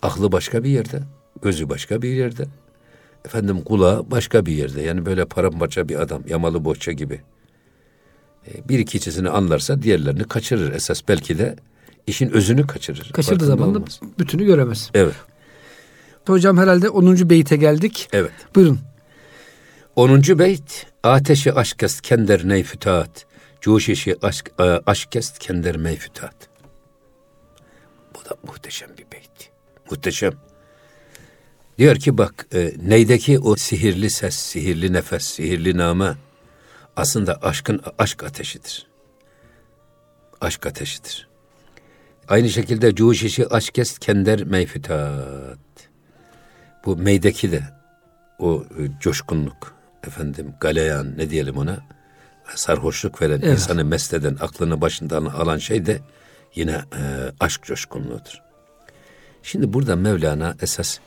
[0.03, 1.03] Aklı başka bir yerde,
[1.43, 2.45] gözü başka bir yerde.
[3.25, 4.83] Efendim kulağı başka bir yerde.
[4.83, 7.21] Yani böyle paramparça bir adam, yamalı bohça gibi.
[8.49, 10.73] E, Bir ikisini anlarsa diğerlerini kaçırır.
[10.73, 11.57] Esas belki de
[12.07, 13.11] işin özünü kaçırır.
[13.13, 13.81] Kaçırdığı zaman da
[14.19, 14.91] bütünü göremez.
[14.95, 15.15] Evet,
[16.27, 17.31] Hocam herhalde 10.
[17.31, 18.09] beyte geldik.
[18.13, 18.33] evet.
[18.55, 18.79] Buyurun.
[19.97, 20.23] 10.
[20.23, 23.27] beyt Ateşi aşk est kender neyfütat
[23.61, 26.35] Cuşişi aşk, e, aşk est kender meyfütat
[28.15, 29.51] Bu da muhteşem bir beyt.
[29.91, 30.33] Muhteşem.
[31.79, 36.15] Diyor ki bak e, neydeki o sihirli ses, sihirli nefes, sihirli name
[36.97, 38.87] aslında aşkın aşk ateşidir.
[40.41, 41.29] Aşk ateşidir.
[42.29, 45.59] Aynı şekilde cuşişi aşk est kender meyfütat.
[46.85, 47.63] Bu meydeki de
[48.39, 49.75] o e, coşkunluk,
[50.07, 51.79] efendim galeyan ne diyelim ona,
[52.55, 53.53] sarhoşluk veren, Evet.
[53.53, 56.01] insanı mest eden, aklını başından alan şey de
[56.55, 57.03] yine e,
[57.41, 58.43] aşk coşkunluğudur.
[59.43, 60.99] Şimdi burada Mevlana esas,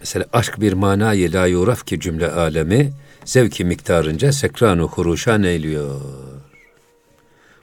[0.00, 2.92] mesela aşk bir manayı la yuraf ki cümle alemi,
[3.24, 6.00] zevki miktarınca sekranu huruşan eyliyor.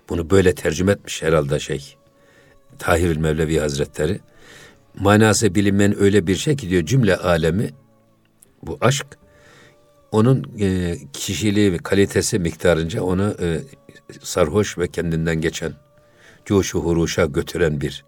[0.10, 1.96] Bunu böyle tercüme etmiş herhalde şey,
[2.80, 4.20] Tahirül Mevlevi Hazretleri.
[5.00, 7.70] Manası bilinmeyen öyle bir şey ki diyor cümle alemi
[8.64, 9.06] bu aşk
[10.12, 13.62] onun e, kişiliği ve kalitesi miktarınca onu e,
[14.22, 15.74] sarhoş ve kendinden geçen
[16.46, 18.06] coşu huruşa götüren bir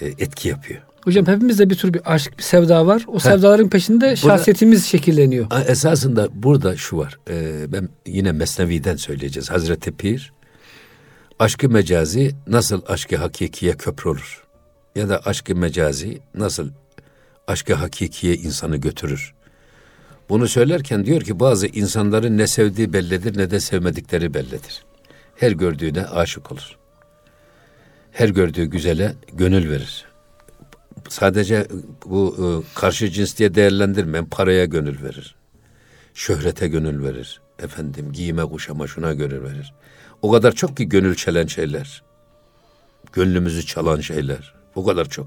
[0.00, 0.87] e, etki yapıyor.
[1.04, 3.04] Hocam hepimizde bir tür bir aşk, bir sevda var.
[3.06, 5.46] O sevdaların peşinde şahsiyetimiz şekilleniyor.
[5.66, 7.18] Esasında burada şu var.
[7.30, 9.50] e, ben yine Mesnevi'den söyleyeceğiz.
[9.50, 10.32] Hazreti Pir
[11.38, 14.44] aşkı mecazi nasıl aşkı hakikiye köprü olur?
[14.96, 16.70] Ya da aşkı mecazi nasıl
[17.46, 19.34] aşkı hakikiye insanı götürür?
[20.28, 24.84] Bunu söylerken diyor ki bazı insanların ne sevdiği bellidir ne de sevmedikleri bellidir.
[25.36, 26.76] Her gördüğüne aşık olur.
[28.12, 30.07] Her gördüğü güzele gönül verir.
[31.08, 31.66] Sadece
[32.06, 35.36] bu e, karşı cins diye değerlendirmeyen paraya gönül verir.
[36.14, 37.40] Şöhrete gönül verir.
[37.58, 39.74] Efendim giyime kuşama şuna gönül verir.
[40.22, 42.02] O kadar çok ki gönül çelen şeyler.
[43.12, 44.54] Gönlümüzü çalan şeyler.
[44.74, 45.26] O kadar çok.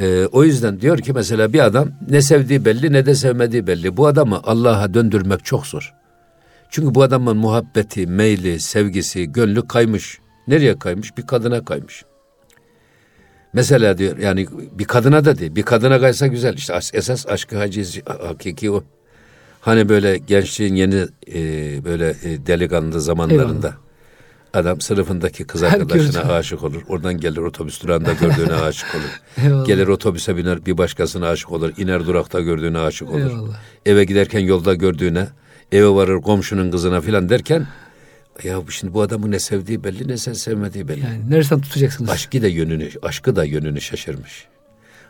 [0.00, 3.96] Ee, o yüzden diyor ki mesela bir adam ne sevdiği belli ne de sevmediği belli.
[3.96, 5.94] Bu adamı Allah'a döndürmek çok zor.
[6.70, 10.18] Çünkü bu adamın muhabbeti, meyli, sevgisi, gönlü kaymış.
[10.48, 11.16] Nereye kaymış?
[11.16, 12.04] Bir kadına kaymış.
[13.52, 15.54] Mesela diyor yani bir kadına da değil.
[15.56, 16.54] Bir kadına kaysa güzel.
[16.54, 18.84] İşte as- esas aşkı haciz hakiki o.
[19.60, 21.40] Hani böyle gençliğin yeni e,
[21.84, 23.74] böyle e, delikanlı zamanlarında
[24.54, 26.82] adam sınıfındaki kız arkadaşına aşık olur.
[26.88, 29.44] Oradan gelir otobüs durağında gördüğüne aşık olur.
[29.46, 29.66] Eyvallah.
[29.66, 31.72] Gelir otobüse biner bir başkasına aşık olur.
[31.76, 33.30] İner durakta gördüğüne aşık olur.
[33.30, 33.56] Eyvallah.
[33.86, 35.28] Eve giderken yolda gördüğüne,
[35.72, 37.66] eve varır komşunun kızına filan derken
[38.44, 41.00] Ya şimdi bu adamı ne sevdiği belli ne sen sevmediği belli.
[41.00, 42.10] Yani nereden tutacaksınız?
[42.10, 44.46] Aşkı da yönünü, aşkı da yönünü şaşırmış.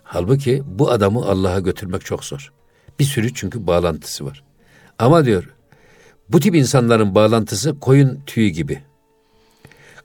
[0.02, 2.52] Halbuki bu adamı Allah'a götürmek çok zor.
[2.98, 4.44] Bir sürü çünkü bağlantısı var.
[4.98, 5.48] Ama diyor
[6.28, 8.82] bu tip insanların bağlantısı koyun tüyü gibi.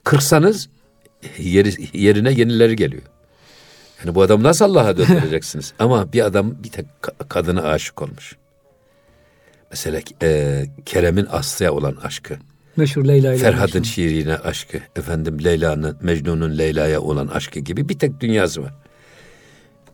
[0.03, 0.69] Kırsanız
[1.37, 3.03] yeri, yerine yenileri geliyor.
[3.99, 5.73] Yani bu adamı nasıl Allah'a döndüreceksiniz?
[5.79, 6.85] Ama bir adam bir tek
[7.29, 8.35] kadına aşık olmuş.
[9.71, 12.37] Mesela e, Kerem'in Aslı'ya olan aşkı.
[12.77, 13.43] Meşhur Leyla ile.
[13.43, 14.77] Ferhat'ın şiirine aşkı.
[14.95, 18.73] Efendim Leyla'nın, Mecnun'un Leyla'ya olan aşkı gibi bir tek dünyası var.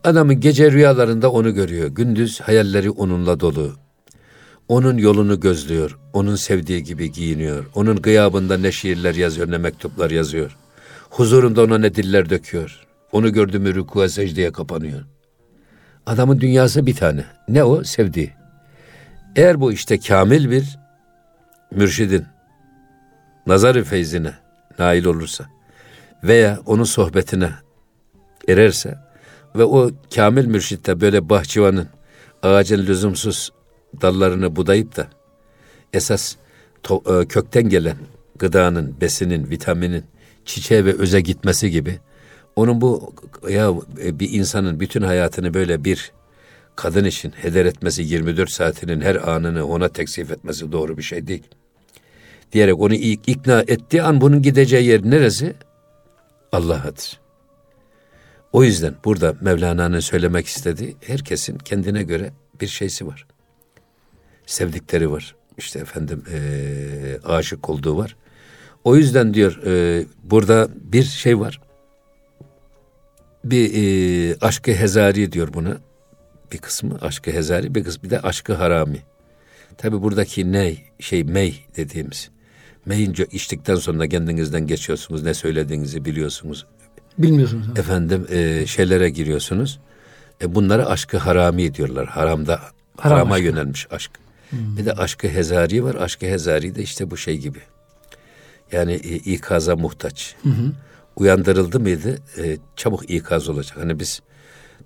[0.03, 1.87] Adamın gece rüyalarında onu görüyor.
[1.87, 3.75] Gündüz hayalleri onunla dolu.
[4.67, 5.97] Onun yolunu gözlüyor.
[6.13, 7.65] Onun sevdiği gibi giyiniyor.
[7.75, 10.57] Onun gıyabında ne şiirler yazıyor ne mektuplar yazıyor.
[11.09, 12.79] Huzurunda ona ne diller döküyor.
[13.11, 15.01] Onu gördü mü rükuya secdeye kapanıyor.
[16.05, 17.25] Adamın dünyası bir tane.
[17.47, 17.83] Ne o?
[17.83, 18.31] Sevdiği.
[19.35, 20.79] Eğer bu işte kamil bir
[21.71, 22.25] mürşidin
[23.47, 24.34] nazarı feyzine
[24.79, 25.45] nail olursa
[26.23, 27.49] veya onun sohbetine
[28.47, 28.97] ererse
[29.56, 31.88] ve o kamil mürşitte böyle bahçıvanın
[32.43, 33.51] ağacın lüzumsuz
[34.01, 35.08] dallarını budayıp da
[35.93, 36.36] esas
[36.84, 37.97] to, e, kökten gelen
[38.39, 40.03] gıdanın, besinin, vitaminin
[40.45, 41.99] çiçeğe ve öze gitmesi gibi
[42.56, 43.13] onun bu
[43.49, 46.12] ya e, bir insanın bütün hayatını böyle bir
[46.75, 51.43] kadın için heder etmesi 24 saatinin her anını ona teksif etmesi doğru bir şey değil.
[52.53, 55.53] Diyerek onu ikna ettiği an bunun gideceği yer neresi?
[56.51, 57.19] Allah'adır.
[58.51, 63.27] O yüzden burada Mevlana'nın söylemek istediği herkesin kendine göre bir şeysi var.
[64.45, 65.35] Sevdikleri var.
[65.57, 66.39] İşte efendim e,
[67.23, 68.15] aşık olduğu var.
[68.83, 71.61] O yüzden diyor e, burada bir şey var.
[73.43, 75.77] Bir e, aşkı hezari diyor buna.
[76.51, 78.99] Bir kısmı aşkı hezari, bir kısmı bir de aşkı harami.
[79.77, 82.29] Tabi buradaki ne şey mey dediğimiz.
[82.85, 85.23] Meyince içtikten sonra kendinizden geçiyorsunuz.
[85.23, 86.65] Ne söylediğinizi biliyorsunuz.
[87.17, 87.69] Bilmiyorsunuz.
[87.69, 87.79] Abi.
[87.79, 89.79] Efendim e, şeylere giriyorsunuz.
[90.41, 92.07] E, bunlara aşkı harami diyorlar.
[92.07, 93.45] Haramda Haram harama aşkı.
[93.45, 94.11] yönelmiş aşk.
[94.49, 94.77] Hmm.
[94.77, 95.95] Bir de aşkı hezari var.
[95.95, 97.59] Aşkı hezari de işte bu şey gibi.
[98.71, 100.35] Yani e, ikaza muhtaç.
[100.43, 100.71] Hı hı.
[101.15, 103.77] Uyandırıldı mıydı e, çabuk ikaz olacak.
[103.77, 104.21] Hani biz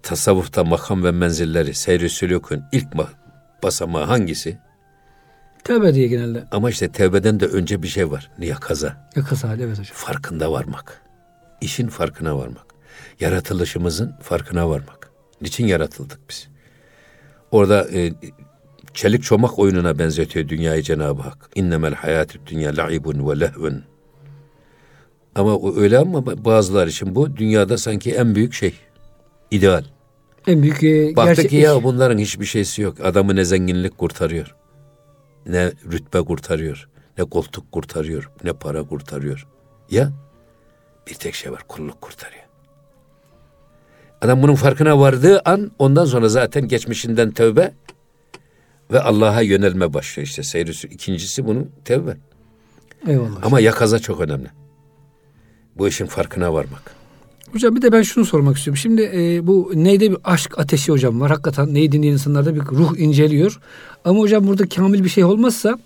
[0.04, 2.88] tasavvufta makam ve menzilleri seyri sülükün ilk
[3.64, 4.58] basamağı hangisi?
[5.64, 6.44] Tevbe diye genelde.
[6.52, 8.32] Ama işte tevbeden de önce bir şey var.
[8.40, 9.10] Niyakaza.
[9.16, 9.86] Yakaza evet hocam.
[9.94, 11.02] Farkında varmak.
[11.62, 12.66] İşin farkına varmak.
[13.20, 15.12] Yaratılışımızın farkına varmak.
[15.42, 16.48] Niçin yaratıldık biz?
[17.52, 18.14] Orada e,
[18.94, 21.50] çelik çomak oyununa benzetiyor dünyayı Cenab-ı Hak.
[21.56, 23.84] İnnemel hayatü dünya la'ibun ve lehvun.
[25.36, 28.74] Ama öyle ama bazılar için bu dünyada sanki en büyük şey.
[29.52, 29.84] ideal.
[30.48, 32.98] En büyük e, Baktık ki ya bunların hiçbir şeysi yok.
[33.04, 34.56] Adamı ne zenginlik kurtarıyor.
[35.48, 36.90] Ne rütbe kurtarıyor.
[37.18, 38.32] Ne koltuk kurtarıyor.
[38.44, 39.48] Ne para kurtarıyor.
[39.90, 40.12] Ya
[41.08, 42.44] bir tek şey var kulluk kurtarıyor.
[44.22, 47.74] Adam bunun farkına vardığı an ondan sonra zaten geçmişinden tövbe
[48.92, 52.18] ve Allah'a yönelme başlıyor işte seyri ikincisi bunun tevbe.
[53.08, 53.44] Eyvallah.
[53.44, 54.48] Ama yakaza çok önemli.
[55.76, 56.97] Bu işin farkına varmak.
[57.54, 58.78] Hocam bir de ben şunu sormak istiyorum.
[58.78, 61.32] Şimdi e, bu neyde bir aşk ateşi hocam var.
[61.32, 63.60] Hakikaten neyi dinleyen insanlarda bir ruh inceliyor.
[64.06, 65.80] Ama hocam burada kamil bir şey olmazsa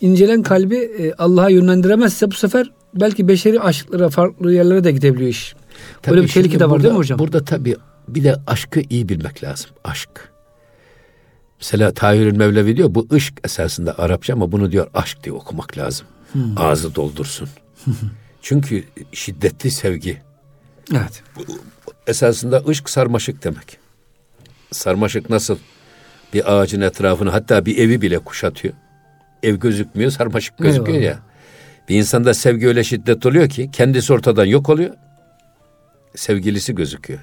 [0.00, 5.54] incelen kalbi e, Allah'a yönlendiremezse bu sefer belki beşeri aşklara farklı yerlere de gidebiliyor iş.
[6.02, 7.18] Tabii Böyle bir tehlike de var burada, değil mi hocam?
[7.18, 7.76] Burada tabii
[8.08, 9.70] bir de aşkı iyi bilmek lazım.
[9.84, 10.10] Aşk.
[11.60, 16.06] Mesela Tahirül Mevlevi diyor bu ışk esasında Arapça ama bunu diyor aşk diye okumak lazım.
[16.32, 16.42] Hmm.
[16.56, 17.48] Ağzı doldursun.
[18.42, 20.27] Çünkü şiddetli sevgi.
[20.92, 21.22] Evet.
[21.36, 21.42] Bu,
[22.06, 23.78] esasında ışk sarmaşık demek.
[24.72, 25.58] Sarmaşık nasıl
[26.34, 28.74] bir ağacın etrafını hatta bir evi bile kuşatıyor.
[29.42, 31.14] Ev gözükmüyor, sarmaşık gözüküyor Eyvallah.
[31.14, 31.18] ya.
[31.88, 34.94] Bir insanda sevgi öyle şiddet oluyor ki kendisi ortadan yok oluyor.
[36.14, 37.20] Sevgilisi gözüküyor.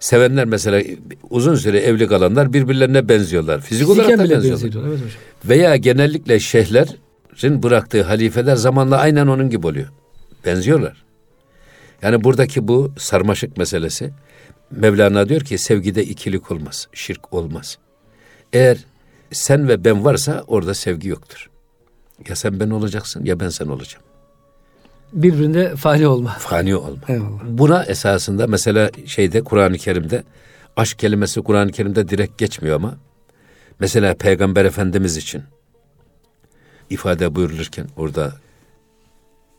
[0.00, 0.82] Sevenler mesela
[1.30, 3.60] uzun süre evli kalanlar birbirlerine benziyorlar.
[3.60, 4.88] Fizik Fiziken olarak da benziyorlar.
[4.88, 5.10] Evet hocam.
[5.44, 9.88] Veya genellikle şeyhlerin bıraktığı halifeler zamanla aynen onun gibi oluyor.
[10.46, 11.03] Benziyorlar.
[12.04, 14.10] Yani buradaki bu sarmaşık meselesi
[14.70, 17.78] Mevlana diyor ki sevgide ikilik olmaz, şirk olmaz.
[18.52, 18.78] Eğer
[19.32, 21.50] sen ve ben varsa orada sevgi yoktur.
[22.28, 24.04] Ya sen ben olacaksın ya ben sen olacağım.
[25.12, 26.30] Birbirinde fani olma.
[26.30, 27.02] Fani olma.
[27.08, 27.40] Eyvallah.
[27.48, 30.24] Buna esasında mesela şeyde Kur'an-ı Kerim'de
[30.76, 32.98] aşk kelimesi Kur'an-ı Kerim'de direkt geçmiyor ama
[33.80, 35.42] mesela Peygamber Efendimiz için
[36.90, 38.43] ifade buyurulurken orada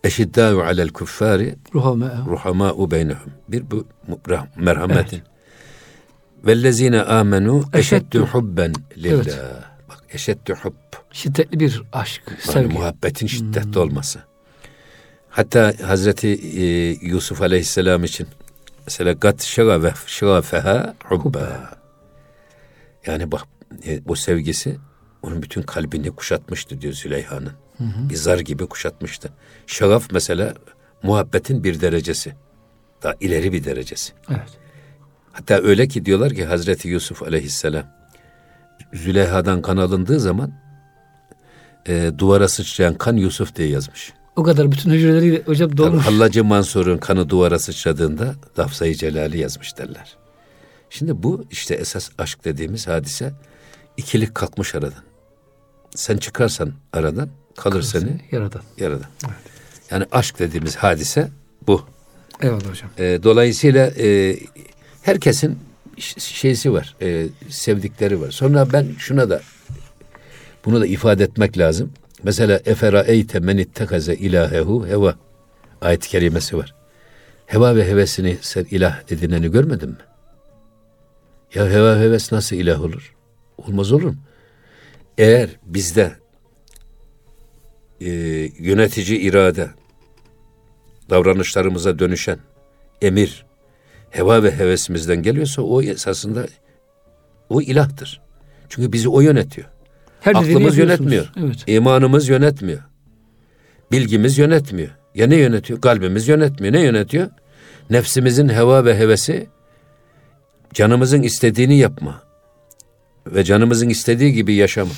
[0.06, 1.56] eşiddâ'u alel kuffâri
[2.28, 3.32] ruhamâ'u beynehum.
[3.48, 3.88] Bir bu
[4.58, 5.18] merhametin.
[5.18, 5.28] Evet.
[6.46, 9.14] Vellezine amenu eşeddu hubben lillah.
[9.14, 9.40] Evet.
[9.90, 10.74] Bak Eşeddü hubb.
[11.12, 12.74] Şiddetli bir aşk, Yani sevgi.
[12.78, 14.20] muhabbetin şiddetli olması.
[15.30, 16.64] Hatta Hazreti e,
[17.08, 18.28] Yusuf Aleyhisselam için
[18.86, 21.70] mesela gat şagafe şagafeha hubba.
[23.06, 23.42] Yani bak
[23.88, 24.78] e, bu sevgisi
[25.26, 27.52] onun bütün kalbini kuşatmıştı diyor Züleyha'nın.
[27.80, 29.30] Bir zar gibi kuşatmıştı.
[29.68, 30.54] Şagaf mesela
[31.04, 32.36] muhabbetin bir derecesi.
[33.04, 34.14] Daha ileri bir derecesi.
[34.30, 34.50] Evet.
[35.32, 37.84] Hatta öyle ki diyorlar ki Hazreti Yusuf aleyhisselam
[38.94, 40.54] Züleyha'dan kan alındığı zaman
[41.88, 44.14] e, duvara sıçrayan kan Yusuf diye yazmış.
[44.36, 46.06] O kadar bütün hücreleri hocam Tabii dolmuş.
[46.06, 50.18] Hallacı Mansur'un kanı duvara sıçradığında Lafzayı Celali yazmış derler.
[50.90, 53.34] Şimdi bu işte esas aşk dediğimiz hadise
[53.98, 55.04] ikilik kalkmış aradan.
[55.96, 58.62] Sen çıkarsan aradan kalır seni Yaradan.
[58.78, 59.06] yaradan.
[59.92, 61.30] Yani aşk dediğimiz hadise
[61.68, 61.86] bu.
[62.42, 62.90] Eyvallah hocam.
[62.98, 64.38] E, dolayısıyla e,
[65.02, 65.60] herkesin
[66.18, 68.32] şeysi var, e, sevdikleri var.
[68.32, 69.42] Sonra ben şuna da
[70.66, 71.92] bunu da ifade etmek lazım.
[72.24, 75.16] Mesela efera eyte men ittekaze ilahehu heva
[75.82, 76.76] ayet-i kerimesi var.
[77.46, 79.96] Heva ve hevesini sen ilah edineni görmedin mi?
[81.56, 83.14] Ya heva heves nasıl ilah olur?
[83.58, 84.16] Olmaz olur mu?
[85.18, 86.12] Eğer bizde
[88.02, 88.10] e,
[88.60, 89.70] yönetici irade
[91.10, 92.40] davranışlarımıza dönüşen
[93.02, 93.46] emir
[94.10, 96.48] heva ve hevesimizden geliyorsa o esasında
[97.50, 98.22] o ilahtır.
[98.70, 99.68] Çünkü bizi o yönetiyor.
[100.22, 101.32] Her Aklımız yönetmiyor.
[101.38, 101.64] Evet.
[101.68, 102.80] İmanımız yönetmiyor.
[103.92, 104.90] Bilgimiz yönetmiyor.
[105.16, 105.82] Ya ne yönetiyor?
[105.82, 106.74] Kalbimiz yönetmiyor.
[106.74, 107.30] Ne yönetiyor?
[107.90, 109.48] Nefsimizin heva ve hevesi
[110.74, 112.25] canımızın istediğini yapma
[113.28, 114.92] ve canımızın istediği gibi yaşama.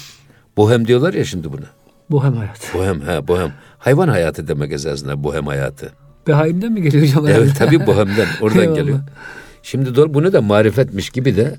[0.58, 1.66] Bohem diyorlar ya şimdi buna.
[2.12, 2.74] Bohem hayat.
[2.74, 3.54] Bohem ha bohem.
[3.78, 5.92] Hayvan hayatı demek esasında bohem hayatı.
[6.28, 7.28] Behaimden mi geliyor hocam?
[7.28, 8.76] Evet tabii bohemden oradan Eyvallah.
[8.76, 9.00] geliyor.
[9.64, 11.56] Şimdi doğru bunu da marifetmiş gibi de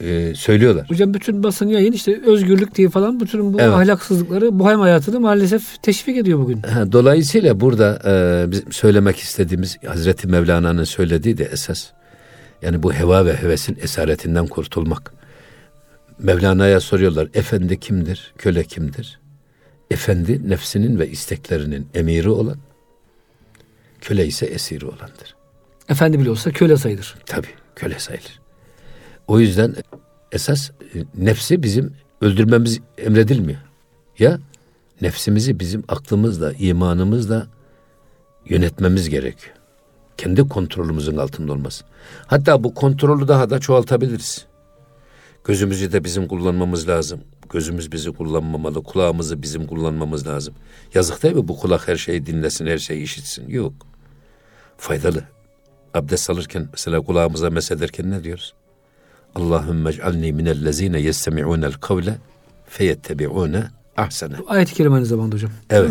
[0.00, 0.90] e, söylüyorlar.
[0.90, 3.72] Hocam bütün basın yayın işte özgürlük diye falan bütün bu Evet.
[3.74, 6.62] ahlaksızlıkları bohem hayatını maalesef teşvik ediyor bugün.
[6.62, 11.86] Ha, dolayısıyla burada e, bizim söylemek istediğimiz Hazreti Mevlana'nın söylediği de esas.
[12.62, 15.12] Yani bu heva ve hevesin esaretinden kurtulmak.
[16.22, 19.20] Mevlana'ya soruyorlar efendi kimdir, köle kimdir?
[19.90, 22.58] Efendi nefsinin ve isteklerinin emiri olan,
[24.00, 25.36] köle ise esiri olandır.
[25.88, 27.14] Efendi bile olsa köle sayılır.
[27.26, 28.40] Tabii köle sayılır.
[29.26, 29.74] O yüzden
[30.32, 30.74] esas e,
[31.18, 33.60] nefsi bizim öldürmemiz emredilmiyor.
[34.18, 34.38] Ya
[35.00, 37.46] nefsimizi bizim aklımızla, imanımızla
[38.48, 39.56] yönetmemiz gerekiyor.
[40.16, 41.84] Kendi kontrolümüzün altında olması.
[42.26, 44.49] Hatta bu kontrolü daha da çoğaltabiliriz.
[45.44, 47.20] Gözümüzü de bizim kullanmamız lazım.
[47.50, 50.54] Gözümüz bizi kullanmamalı, kulağımızı bizim kullanmamız lazım.
[50.94, 53.48] Yazık değil mi bu kulak her şeyi dinlesin, her şeyi işitsin?
[53.48, 53.72] Yok.
[54.76, 55.24] Faydalı.
[55.94, 58.54] Abdest alırken mesela kulağımıza mesederken ne diyoruz?
[59.34, 62.18] Allahümme ec'alni minellezine yestemi'unel kavle
[62.66, 63.64] feyettebi'une
[63.96, 64.34] ahsene.
[64.46, 65.50] Ayet-i kerime aynı zamanda hocam.
[65.70, 65.90] Evet.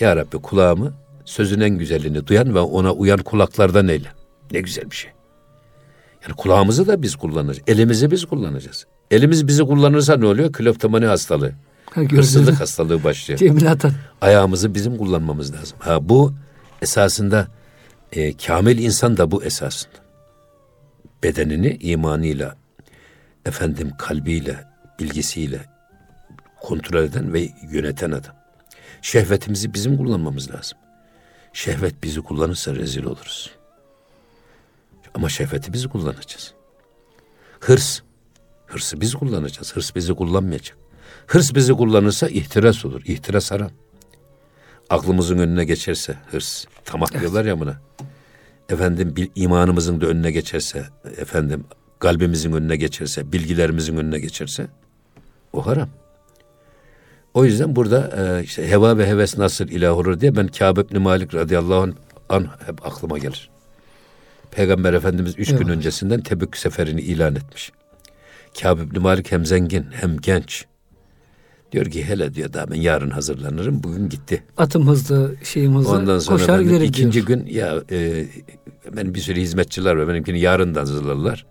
[0.00, 0.92] Ya Rabbi kulağımı
[1.24, 4.08] sözün en güzelini duyan ve ona uyan kulaklardan eyle.
[4.52, 5.10] Ne güzel bir şey.
[6.26, 7.68] Yani kulağımızı da biz kullanacağız.
[7.68, 8.86] Elimizi biz kullanacağız.
[9.10, 10.52] Elimiz bizi kullanırsa ne oluyor?
[10.52, 11.52] Kleptomani hastalığı.
[11.90, 13.38] Ha, Hırsızlık hastalığı başlıyor.
[13.38, 13.92] Cemil Atan.
[14.20, 15.78] Ayağımızı bizim kullanmamız lazım.
[15.80, 16.34] Ha bu
[16.82, 17.48] esasında
[18.12, 19.94] e, kamil insan da bu esasında.
[21.22, 22.56] Bedenini imanıyla,
[23.46, 24.64] efendim kalbiyle,
[25.00, 25.60] bilgisiyle
[26.60, 28.34] kontrol eden ve yöneten adam.
[29.02, 30.78] Şehvetimizi bizim kullanmamız lazım.
[31.52, 33.50] Şehvet bizi kullanırsa rezil oluruz.
[35.16, 36.54] Ama şehveti biz kullanacağız.
[37.60, 38.00] Hırs,
[38.66, 39.76] hırsı biz kullanacağız.
[39.76, 40.76] Hırs bizi kullanmayacak.
[41.26, 43.02] Hırs bizi kullanırsa ihtiras olur.
[43.04, 43.70] İhtiras haram.
[44.90, 46.64] Aklımızın önüne geçerse hırs.
[46.84, 47.80] Tamah diyorlar ya buna.
[48.68, 51.64] Efendim bil, imanımızın da önüne geçerse, efendim
[51.98, 54.66] kalbimizin önüne geçerse, bilgilerimizin önüne geçerse
[55.52, 55.88] o haram.
[57.34, 61.00] O yüzden burada e, işte heva ve heves nasıl ilah olur diye ben Kâb ibn
[61.00, 61.92] Malik radıyallahu anh,
[62.28, 63.55] an hep aklıma gelir.
[64.56, 67.72] Peygamber Efendimiz üç gün öncesinden Tebük seferini ilan etmiş.
[68.60, 70.64] Kâb ibn Malik hem zengin hem genç.
[71.72, 73.82] Diyor ki hele diyor daha ben yarın hazırlanırım.
[73.82, 74.42] Bugün gitti.
[74.56, 75.90] Atım hızlı, şeyim hızlı.
[75.90, 77.26] Ondan sonra koşar giderim ikinci diyor.
[77.26, 78.26] gün ya e,
[78.96, 80.08] benim bir sürü hizmetçiler var.
[80.08, 81.46] Benimkini yarından hazırlarlar.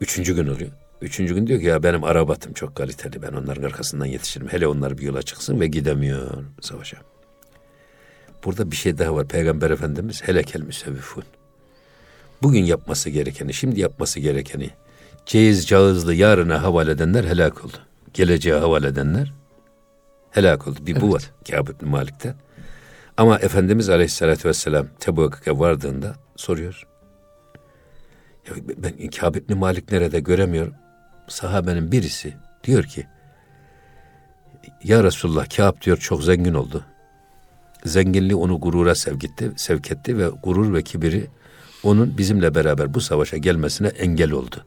[0.00, 0.70] Üçüncü gün oluyor.
[1.02, 3.22] Üçüncü gün diyor ki ya benim arabatım çok kaliteli.
[3.22, 4.48] Ben onların arkasından yetişirim.
[4.48, 6.96] Hele onlar bir yola çıksın ve gidemiyor savaşa.
[8.44, 9.28] Burada bir şey daha var.
[9.28, 11.24] Peygamber Efendimiz helekel müsevvifun.
[12.42, 14.70] Bugün yapması gerekeni, şimdi yapması gerekeni
[15.26, 17.76] ceyiz cağızlı yarına havale edenler helak oldu.
[18.14, 19.32] Geleceğe havale edenler
[20.30, 20.78] helak oldu.
[20.86, 21.14] Bir bu Evet.
[21.14, 22.34] var Kâb ibn Malik'te.
[23.16, 26.86] Ama Efendimiz Aleyhisselatü Vesselam Tebuk'a vardığında soruyor.
[28.48, 30.74] Ya ben Kâb ibn Malik nerede göremiyorum.
[31.28, 32.34] Sahabenin birisi
[32.64, 33.06] Diyor ki
[34.84, 36.84] Ya Resulullah Kâb diyor çok zengin oldu.
[37.84, 41.26] Zenginliği onu gurura sevk etti, sevk etti ve gurur ve kibiri
[41.82, 44.64] onun bizimle beraber bu savaşa gelmesine engel oldu.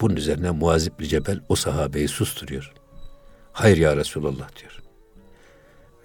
[0.00, 2.72] Bunun üzerine Muazib bin Cebel o sahabeyi susturuyor.
[3.52, 4.82] Hayır ya Resulallah diyor.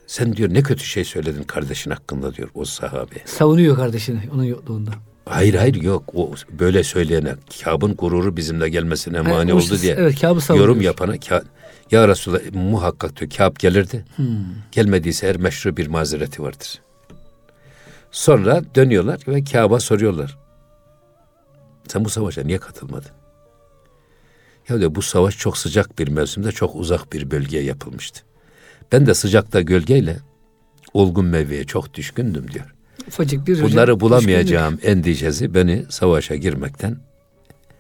[0.07, 3.15] Sen diyor ne kötü şey söyledin kardeşin hakkında diyor o sahabe.
[3.25, 4.91] Savunuyor kardeşini onun yokluğunda.
[5.25, 6.03] Hayır hayır yok.
[6.13, 9.95] O böyle söyleyene Kâb'ın gururu bizimle gelmesine mani Yani o oldu diye.
[9.99, 10.67] Evet Kâb'ı savunuyor.
[10.67, 11.41] yorum yapana Kâb,
[11.91, 14.05] ya Resulallah muhakkak diyor Kâb gelirdi.
[14.15, 14.25] Hmm.
[14.71, 16.81] Gelmediyse eğer meşru bir mazereti vardır.
[18.11, 20.37] Sonra dönüyorlar ve Kâb'a soruyorlar.
[21.87, 23.11] Sen bu savaşa niye katılmadın?
[24.69, 28.21] Ya diyor bu savaş çok sıcak bir mevsimde çok uzak bir bölgeye yapılmıştı.
[28.91, 30.19] Ben de sıcakta gölgeyle
[30.93, 32.75] olgun meyveye çok düşkündüm diyor.
[33.07, 36.97] Ufacık bir Bunları bulamayacağım endişesi beni savaşa girmekten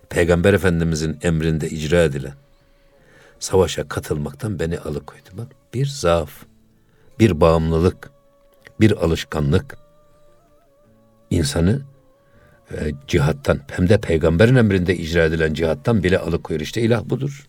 [0.09, 2.33] Peygamber Efendimizin emrinde icra edilen
[3.39, 5.29] savaşa katılmaktan beni alıkoydu.
[5.33, 6.31] Bak bir zaaf,
[7.19, 8.11] bir bağımlılık,
[8.79, 9.77] bir alışkanlık
[11.31, 11.81] insanı
[12.71, 16.61] e, cihattan hem de peygamberin emrinde icra edilen cihattan bile alıkoyur.
[16.61, 17.47] İşte ilah budur.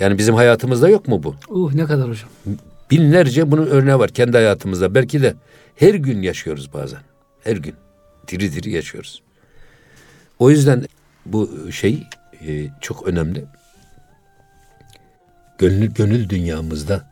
[0.00, 1.36] Yani bizim hayatımızda yok mu bu?
[1.48, 2.28] Uh ne kadar hocam.
[2.90, 4.94] Binlerce bunun örneği var kendi hayatımızda.
[4.94, 5.34] Belki de
[5.76, 7.00] her gün yaşıyoruz bazen.
[7.44, 7.74] Her gün.
[8.28, 9.22] Diri diri yaşıyoruz.
[10.38, 10.84] O yüzden
[11.26, 12.02] bu şey
[12.46, 13.44] e, çok önemli.
[15.58, 17.10] Gönül, gönül dünyamızda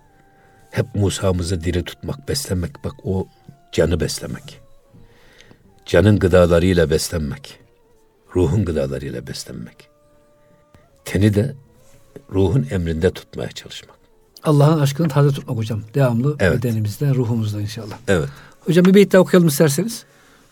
[0.70, 2.84] hep Musa'mızı diri tutmak, beslemek.
[2.84, 3.28] Bak o
[3.73, 4.61] canı beslemek.
[5.87, 7.59] Canın gıdalarıyla beslenmek.
[8.37, 9.89] Ruhun gıdalarıyla beslenmek.
[11.05, 11.55] Teni de
[12.33, 13.99] ruhun emrinde tutmaya çalışmak.
[14.45, 15.83] Allah'ın aşkını taze tutmak hocam.
[15.95, 16.59] Devamlı Evet.
[16.59, 17.97] bedenimizde, ruhumuzda inşallah.
[18.09, 18.29] Evet.
[18.66, 20.05] Hocam bir beyit daha okuyalım isterseniz.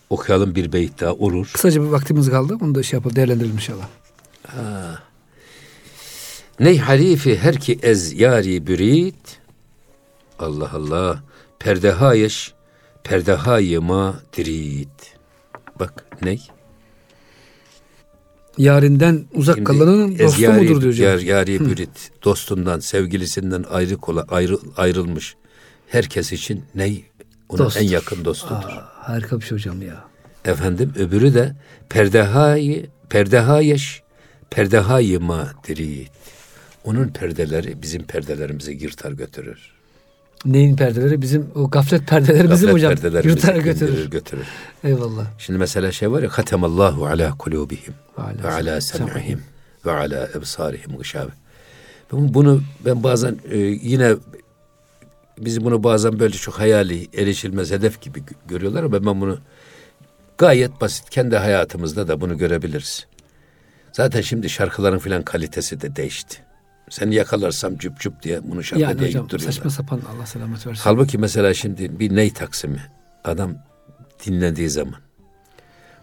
[0.09, 1.49] Okuyalım bir beyt daha olur.
[1.53, 2.57] Kısaca bir vaktimiz kaldı.
[2.61, 3.87] Onu da şey yapalım, değerlendirelim inşallah.
[6.59, 9.39] Ney harifi her ki ez yari bürit.
[10.39, 11.23] Allah Allah.
[11.59, 12.53] Perdehayeş,
[13.09, 15.17] perdehayıma dirit.
[15.79, 16.47] Bak ney?
[18.57, 20.93] Yarinden uzak Şimdi kalanın dostu yari- mudur diyor.
[20.93, 22.11] Yar, yari bürit.
[22.23, 25.35] Dostundan, sevgilisinden ayrı kola, ayrı, ayrılmış.
[25.87, 27.05] Herkes için ney?
[27.49, 27.81] Onun Dosttur.
[27.81, 28.69] en yakın dostudur.
[28.69, 30.05] Aa, harika bir şey hocam ya.
[30.45, 31.55] Efendim öbürü de
[31.89, 34.01] perdehayı, perdehayeş,
[34.49, 36.11] perdehayıma dirit.
[36.83, 39.76] Onun perdeleri bizim perdelerimizi yırtar götürür.
[40.45, 41.21] Neyin perdeleri?
[41.21, 42.91] Bizim o gaflet perdeleri bizim hocam.
[42.91, 44.09] indirir, götürür.
[44.11, 44.45] götürür.
[44.83, 45.25] Eyvallah.
[45.37, 47.93] Şimdi mesela şey var ya Katemallahu ala kulubihim
[48.43, 49.41] Ve ala sem'ihim.
[49.85, 51.31] ve ala ebsarihim gışabe.
[52.13, 54.15] Ben Bunu ben bazen e, yine
[55.39, 59.37] biz bunu bazen böyle çok hayali erişilmez hedef gibi gö- görüyorlar ama ben bunu
[60.37, 63.07] gayet basit kendi hayatımızda da bunu görebiliriz.
[63.93, 66.37] Zaten şimdi şarkıların filan kalitesi de değişti.
[66.89, 70.81] Seni yakalarsam cüp cüp diye bunu şarkı Yani diye hocam saçma sapan Allah selamet versin.
[70.83, 72.81] Halbuki mesela şimdi bir ney taksimi
[73.23, 73.55] adam
[74.25, 74.95] dinlediği zaman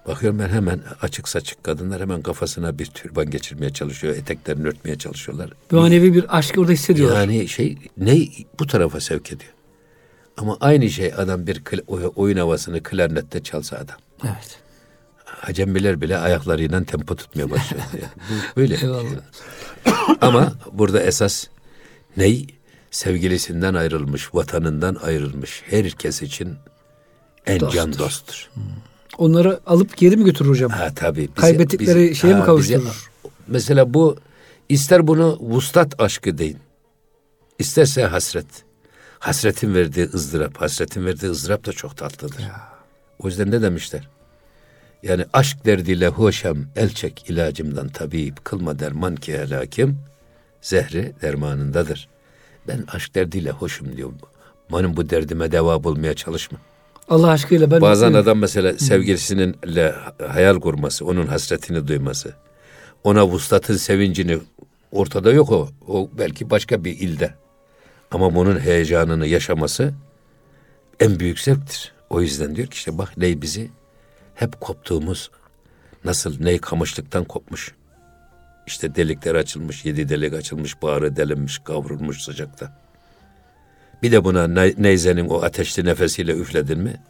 [0.08, 4.16] bakıyorum ben hemen açık saçık kadınlar hemen kafasına bir türban geçirmeye çalışıyor.
[4.16, 5.50] Eteklerini örtmeye çalışıyorlar.
[5.72, 7.20] Bir manevi bir aşkı orada hissediyorlar.
[7.20, 9.52] Yani şey ney bu tarafa sevk ediyor.
[10.36, 11.62] Ama aynı şey adam bir
[12.16, 13.96] oyun havasını klarnette çalsa adam.
[14.24, 14.63] Evet.
[15.40, 17.82] Hacembiler bile ayaklarıyla tempo tutmaya başlıyor.
[18.56, 18.74] Böyle.
[18.76, 19.10] Eyvallah.
[20.20, 21.46] Ama burada esas
[22.16, 22.46] ney?
[22.90, 26.54] Sevgilisinden ayrılmış, vatanından ayrılmış herkes için
[27.46, 27.98] en can Dosttur.
[27.98, 28.50] dosttur.
[29.18, 30.70] Onları alıp geri mi götürür hocam?
[30.70, 31.20] Ha tabii.
[31.20, 32.80] bizi- Kaybettikleri bizi- şeye mi ha, kavuşturur?
[32.84, 34.16] bizi- mesela bu
[34.68, 36.58] ister bunu vuslat aşkı deyin.
[37.58, 38.46] İsterse hasret.
[39.18, 40.60] Hasretin verdiği ızdırap.
[40.60, 42.44] Hasretin verdiği ızdırap da çok tatlıdır.
[43.18, 44.08] O yüzden ne demişler?
[45.04, 49.98] Yani aşk derdiyle hoşem el çek ilacımdan tabip kılma derman ki helakim
[50.62, 52.08] zehri dermanındadır.
[52.68, 54.12] Ben aşk derdiyle hoşum diyor.
[54.72, 56.58] Benim bu derdime deva bulmaya çalışma.
[57.08, 58.28] Allah aşkıyla ben Bazen mutluyum.
[58.28, 59.94] adam mesela sevgilisininle
[60.28, 62.34] hayal kurması, onun hasretini duyması,
[63.04, 64.38] ona vuslatın sevincini
[64.92, 65.68] ortada yok o.
[65.88, 67.34] O belki başka bir ilde.
[68.10, 69.94] Ama onun heyecanını yaşaması
[71.00, 71.92] en büyük zevktir.
[72.10, 73.70] O yüzden diyor ki işte bak ney bizi
[74.34, 75.30] hep koptuğumuz
[76.04, 77.74] nasıl ney kamışlıktan kopmuş.
[78.66, 82.84] İşte delikler açılmış, yedi delik açılmış, bağrı delinmiş, kavrulmuş sıcakta.
[84.02, 87.02] Bir de buna ne- neyzenin o ateşli nefesiyle üfledin mi?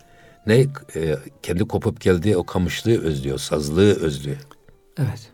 [0.46, 0.66] Ne
[0.96, 4.36] e, kendi kopup geldiği o kamışlığı özlüyor, sazlığı özlüyor.
[4.98, 5.30] Evet.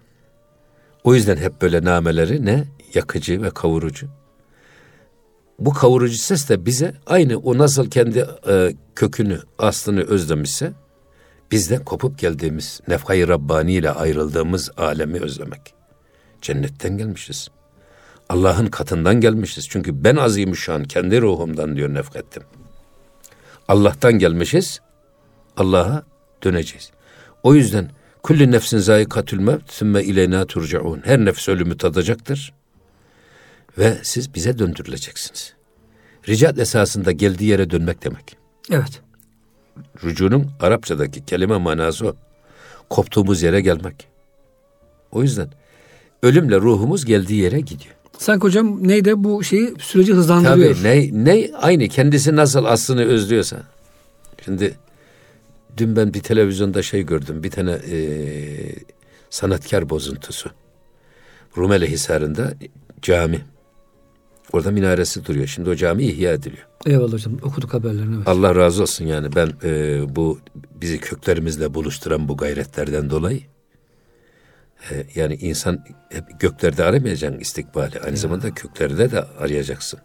[1.05, 2.65] O yüzden hep böyle nameleri ne?
[2.95, 4.09] Yakıcı ve kavurucu.
[5.59, 10.73] Bu kavurucu ses de bize aynı o nasıl kendi e, kökünü, aslını özlemişse
[11.51, 15.75] biz de kopup geldiğimiz nefhayı Rabbani ile ayrıldığımız alemi özlemek.
[16.43, 17.49] Cennetten gelmişiz.
[18.29, 19.69] Allah'ın katından gelmişiz.
[19.69, 22.43] Çünkü ben azim şu an kendi ruhumdan diyor nefkettim.
[23.69, 24.81] Allah'tan gelmişiz.
[25.57, 26.03] Allah'a
[26.45, 26.91] döneceğiz.
[27.43, 27.91] O yüzden
[28.23, 31.01] kulli nefsin zayikatül mevt sümme ileyna turcaun.
[31.05, 32.53] Her nefs ölümü tadacaktır.
[33.79, 35.55] Ve siz bize döndürüleceksiniz.
[36.29, 38.37] Ricat esasında geldiği yere dönmek demek.
[38.71, 39.03] Evet.
[40.05, 42.15] Rücunun Arapçadaki kelime manası o.
[42.91, 44.07] Koptuğumuz yere gelmek.
[45.13, 45.49] O yüzden
[46.23, 47.95] ölümle ruhumuz geldiği yere gidiyor.
[48.19, 50.75] Sanki hocam neydi bu şeyi süreci hızlandırıyor.
[50.75, 53.63] Tabii ne, ne aynı kendisi nasıl aslını özlüyorsa.
[54.45, 54.75] Şimdi
[55.77, 57.43] dün ben bir televizyonda şey gördüm.
[57.43, 57.99] Bir tane e,
[59.31, 60.51] sanatkar bozuntusu.
[61.57, 62.55] Rumeli Hisarı'nda
[63.03, 63.41] cami.
[64.53, 65.47] Orada minaresi duruyor.
[65.47, 66.67] Şimdi o cami ihya ediliyor.
[66.87, 68.17] Eyvallah hocam okuduk haberlerini.
[68.17, 68.29] Evet.
[68.29, 70.39] Allah razı olsun yani ben e, bu
[70.81, 73.41] bizi köklerimizle buluşturan bu gayretlerden dolayı
[74.91, 78.01] e, yani insan hep göklerde aramayacaksın istikbali.
[78.01, 78.17] Aynı ya.
[78.17, 80.01] zamanda köklerde de arayacaksın.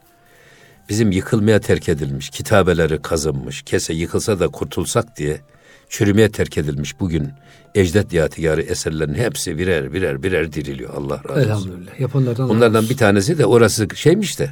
[0.90, 5.42] Bizim yıkılmaya terk edilmiş, kitabeleri kazınmış, kese yıkılsa da kurtulsak diye
[5.90, 7.30] çürümeye terk edilmiş bugün
[7.76, 10.94] ecdat yadigarı eserlerin hepsi birer birer birer diriliyor.
[10.94, 11.42] Allah razı olsun.
[11.42, 12.00] Elhamdülillah.
[12.00, 14.50] Yapanlardan Bunlardan bir tanesi de orası şeymiş de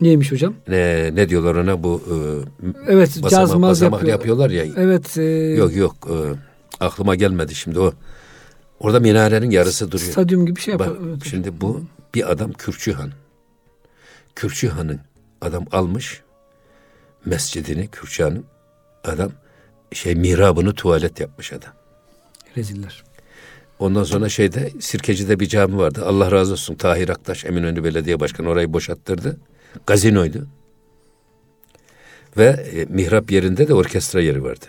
[0.00, 0.54] Neymiş hocam?
[0.68, 2.14] Ne, ne diyorlar ona bu e,
[2.92, 4.12] Evet basama, cazmaz basamak yapıyor.
[4.12, 4.64] yapıyorlar ya.
[4.76, 5.18] Evet.
[5.18, 5.22] E,
[5.58, 6.16] yok yok e,
[6.84, 7.92] aklıma gelmedi şimdi o.
[8.80, 10.12] Orada minarenin yarısı duruyor.
[10.12, 10.96] Stadyum gibi şey yapıyor.
[11.08, 11.24] Evet.
[11.24, 13.10] şimdi bu bir adam Kürçü Han.
[14.34, 15.00] Kürçü Han'ın
[15.40, 16.20] adam almış
[17.24, 18.44] mescidini Kürçü Han'ın
[19.04, 19.32] adam
[19.94, 21.72] şey mihrabını tuvalet yapmış adam.
[22.56, 23.04] Reziller.
[23.78, 26.02] Ondan sonra şeyde Sirkeci'de bir cami vardı.
[26.06, 29.36] Allah razı olsun Tahir Aktaş Eminönü Belediye Başkanı orayı boşalttırdı.
[29.86, 30.46] Gazinoydu.
[32.36, 34.64] Ve e, mihrap yerinde de orkestra yeri vardı.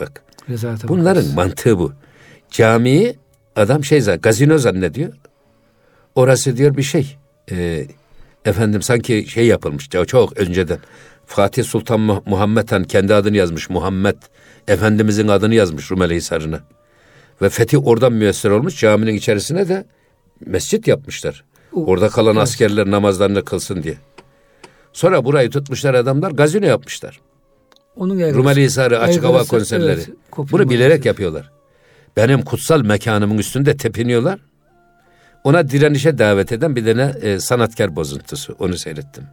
[0.00, 0.22] Bak.
[0.48, 1.34] Rezalete Bunların bakarız.
[1.34, 1.92] mantığı bu.
[2.50, 3.18] Camiyi
[3.56, 5.12] adam şey zannediyor, gazino zannediyor.
[6.14, 7.16] Orası diyor bir şey.
[7.50, 7.86] E,
[8.44, 10.78] efendim sanki şey yapılmış çok önceden.
[11.28, 13.70] Fatih Sultan Muhammed Han kendi adını yazmış.
[13.70, 14.16] Muhammed
[14.68, 16.60] Efendimizin adını yazmış Rumeli Hisarı'na.
[17.42, 18.80] Ve Fethi oradan müyesser olmuş.
[18.80, 19.86] Caminin içerisine de
[20.46, 21.44] mescit yapmışlar.
[21.72, 22.42] Orada kalan evet.
[22.42, 23.94] askerler namazlarını kılsın diye.
[24.92, 27.20] Sonra burayı tutmuşlar adamlar gazino yapmışlar.
[27.96, 28.20] Onun.
[28.20, 30.00] Rumeli Hisarı açık hava konserleri.
[30.00, 31.50] evet, Bunu bilerek yapıyorlar.
[32.16, 34.40] Benim kutsal mekanımın üstünde tepiniyorlar.
[35.44, 38.56] Ona direnişe davet eden bir tane e, sanatkar bozuntusu.
[38.58, 39.24] Onu seyrettim.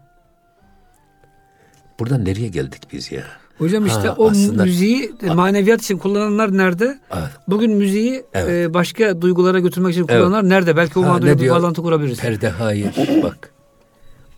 [2.00, 3.24] Buradan nereye geldik biz ya?
[3.58, 7.00] Hocam işte Ha, o aslında- müziği maneviyat için kullananlar nerede?
[7.14, 7.30] Evet.
[7.48, 8.70] Bugün müziği Evet.
[8.70, 10.10] e, başka duygulara götürmek için Evet.
[10.24, 10.78] kullananlar nerede?
[10.78, 12.20] Belki o Ha, bir bağlantı kurabiliriz.
[12.20, 12.94] Perde hayır.
[13.24, 13.52] Bak.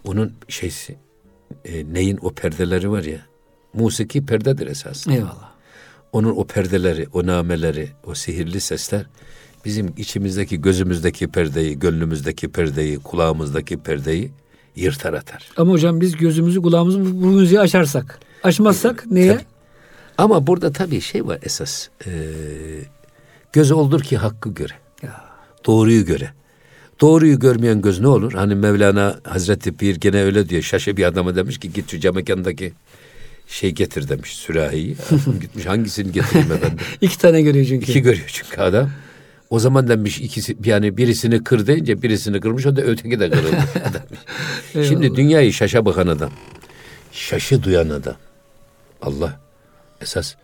[0.04, 0.96] Onun şeysi
[1.66, 3.20] e, neyin o perdeleri var ya.
[3.74, 5.08] Musiki perdedir esas.
[5.08, 5.52] Eyvallah.
[6.12, 9.06] Onun o perdeleri, o nameleri, o sihirli sesler
[9.66, 14.32] bizim içimizdeki, gözümüzdeki perdeyi, gönlümüzdeki perdeyi, kulağımızdaki perdeyi
[14.78, 15.50] yırtar atar.
[15.58, 18.20] Ama hocam biz gözümüzü kulağımızı bu müziği açarsak.
[18.44, 19.34] Açmazsak neye?
[19.34, 19.46] Tabii.
[20.18, 21.88] Ama burada tabii şey var esas.
[22.06, 22.12] E,
[23.54, 24.74] göz oldur ki hakkı göre.
[25.04, 25.26] Ya.
[25.66, 26.32] Doğruyu göre.
[27.02, 28.34] Doğruyu görmeyen göz ne olur?
[28.34, 30.62] Hani Mevlana Hazreti Pir gene öyle diyor.
[30.62, 32.74] Şaşı bir adama demiş ki git şu cam mekandaki
[33.48, 34.96] şey getir demiş sürahiyi.
[35.42, 36.78] Gitmiş hangisini getireyim efendim?
[37.02, 37.92] İki tane görüyor çünkü.
[37.92, 38.90] İki görüyor çünkü adam.
[39.50, 43.64] O zaman demiş ikisi yani birisini kır deyince birisini kırmış o da öteki de kırılmış.
[43.90, 44.84] Adam.
[44.86, 46.32] Şimdi dünyayı şaşa bakan adam.
[47.12, 48.16] Şaşı duyan adam.
[49.02, 49.40] Allah
[50.02, 50.36] esas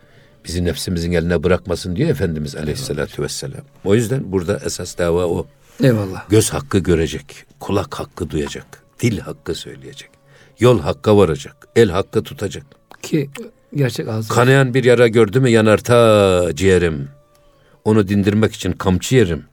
[0.44, 3.60] bizi nefsimizin eline bırakmasın diyor Efendimiz Aleyhisselatü Vesselam.
[3.84, 5.46] O yüzden burada esas dava o.
[5.82, 6.28] Eyvallah.
[6.28, 8.66] Göz hakkı görecek, kulak hakkı duyacak,
[9.00, 10.10] dil hakkı söyleyecek,
[10.58, 12.64] yol hakka varacak, el hakkı tutacak.
[13.02, 13.30] Ki
[13.74, 14.28] gerçek ağzı.
[14.28, 17.08] Kanayan bir yara gördü mü yanar ta ciğerim.
[17.84, 19.44] Onu dindirmek için kamçı yerim.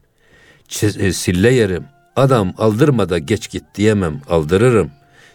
[0.69, 1.83] Çi- e, sille yerim.
[2.15, 4.21] Adam aldırma da geç git diyemem.
[4.29, 4.91] Aldırırım.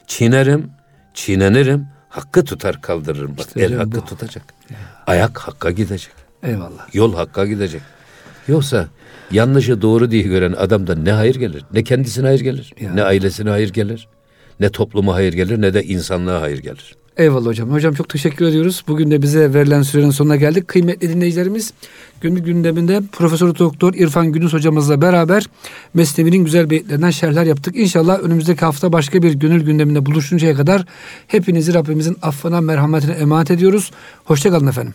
[0.06, 0.70] Çiğnerim.
[1.14, 1.86] Çiğnenirim.
[2.08, 3.36] Hakkı tutar kaldırırım.
[3.38, 4.04] Bak İşte el hakkı bu.
[4.04, 4.54] tutacak.
[5.06, 6.12] Ayak hakka gidecek.
[6.42, 6.94] Eyvallah.
[6.94, 7.80] Yol hakka gidecek.
[8.48, 8.86] Yoksa
[9.30, 11.64] yanlışı doğru diye gören adamdan ne hayır gelir?
[11.72, 12.72] Ne kendisine hayır gelir?
[12.80, 12.92] Ya.
[12.94, 14.08] Ne ailesine hayır gelir?
[14.60, 16.96] Ne topluma hayır gelir ne de insanlığa hayır gelir.
[17.16, 17.70] Eyvallah hocam.
[17.70, 18.84] Hocam çok teşekkür ediyoruz.
[18.88, 20.68] Bugün de bize verilen sürenin sonuna geldik.
[20.68, 21.72] Kıymetli dinleyicilerimiz
[22.20, 25.46] günlük gündeminde Profesör Doktor İrfan Gündüz hocamızla beraber
[25.94, 27.76] Mesnevi'nin güzel beyitlerinden şerhler yaptık.
[27.76, 30.84] İnşallah önümüzdeki hafta başka bir gönül gündeminde buluşuncaya kadar
[31.26, 33.90] hepinizi Rabbimizin affına merhametine emanet ediyoruz.
[34.24, 34.94] Hoşçakalın efendim.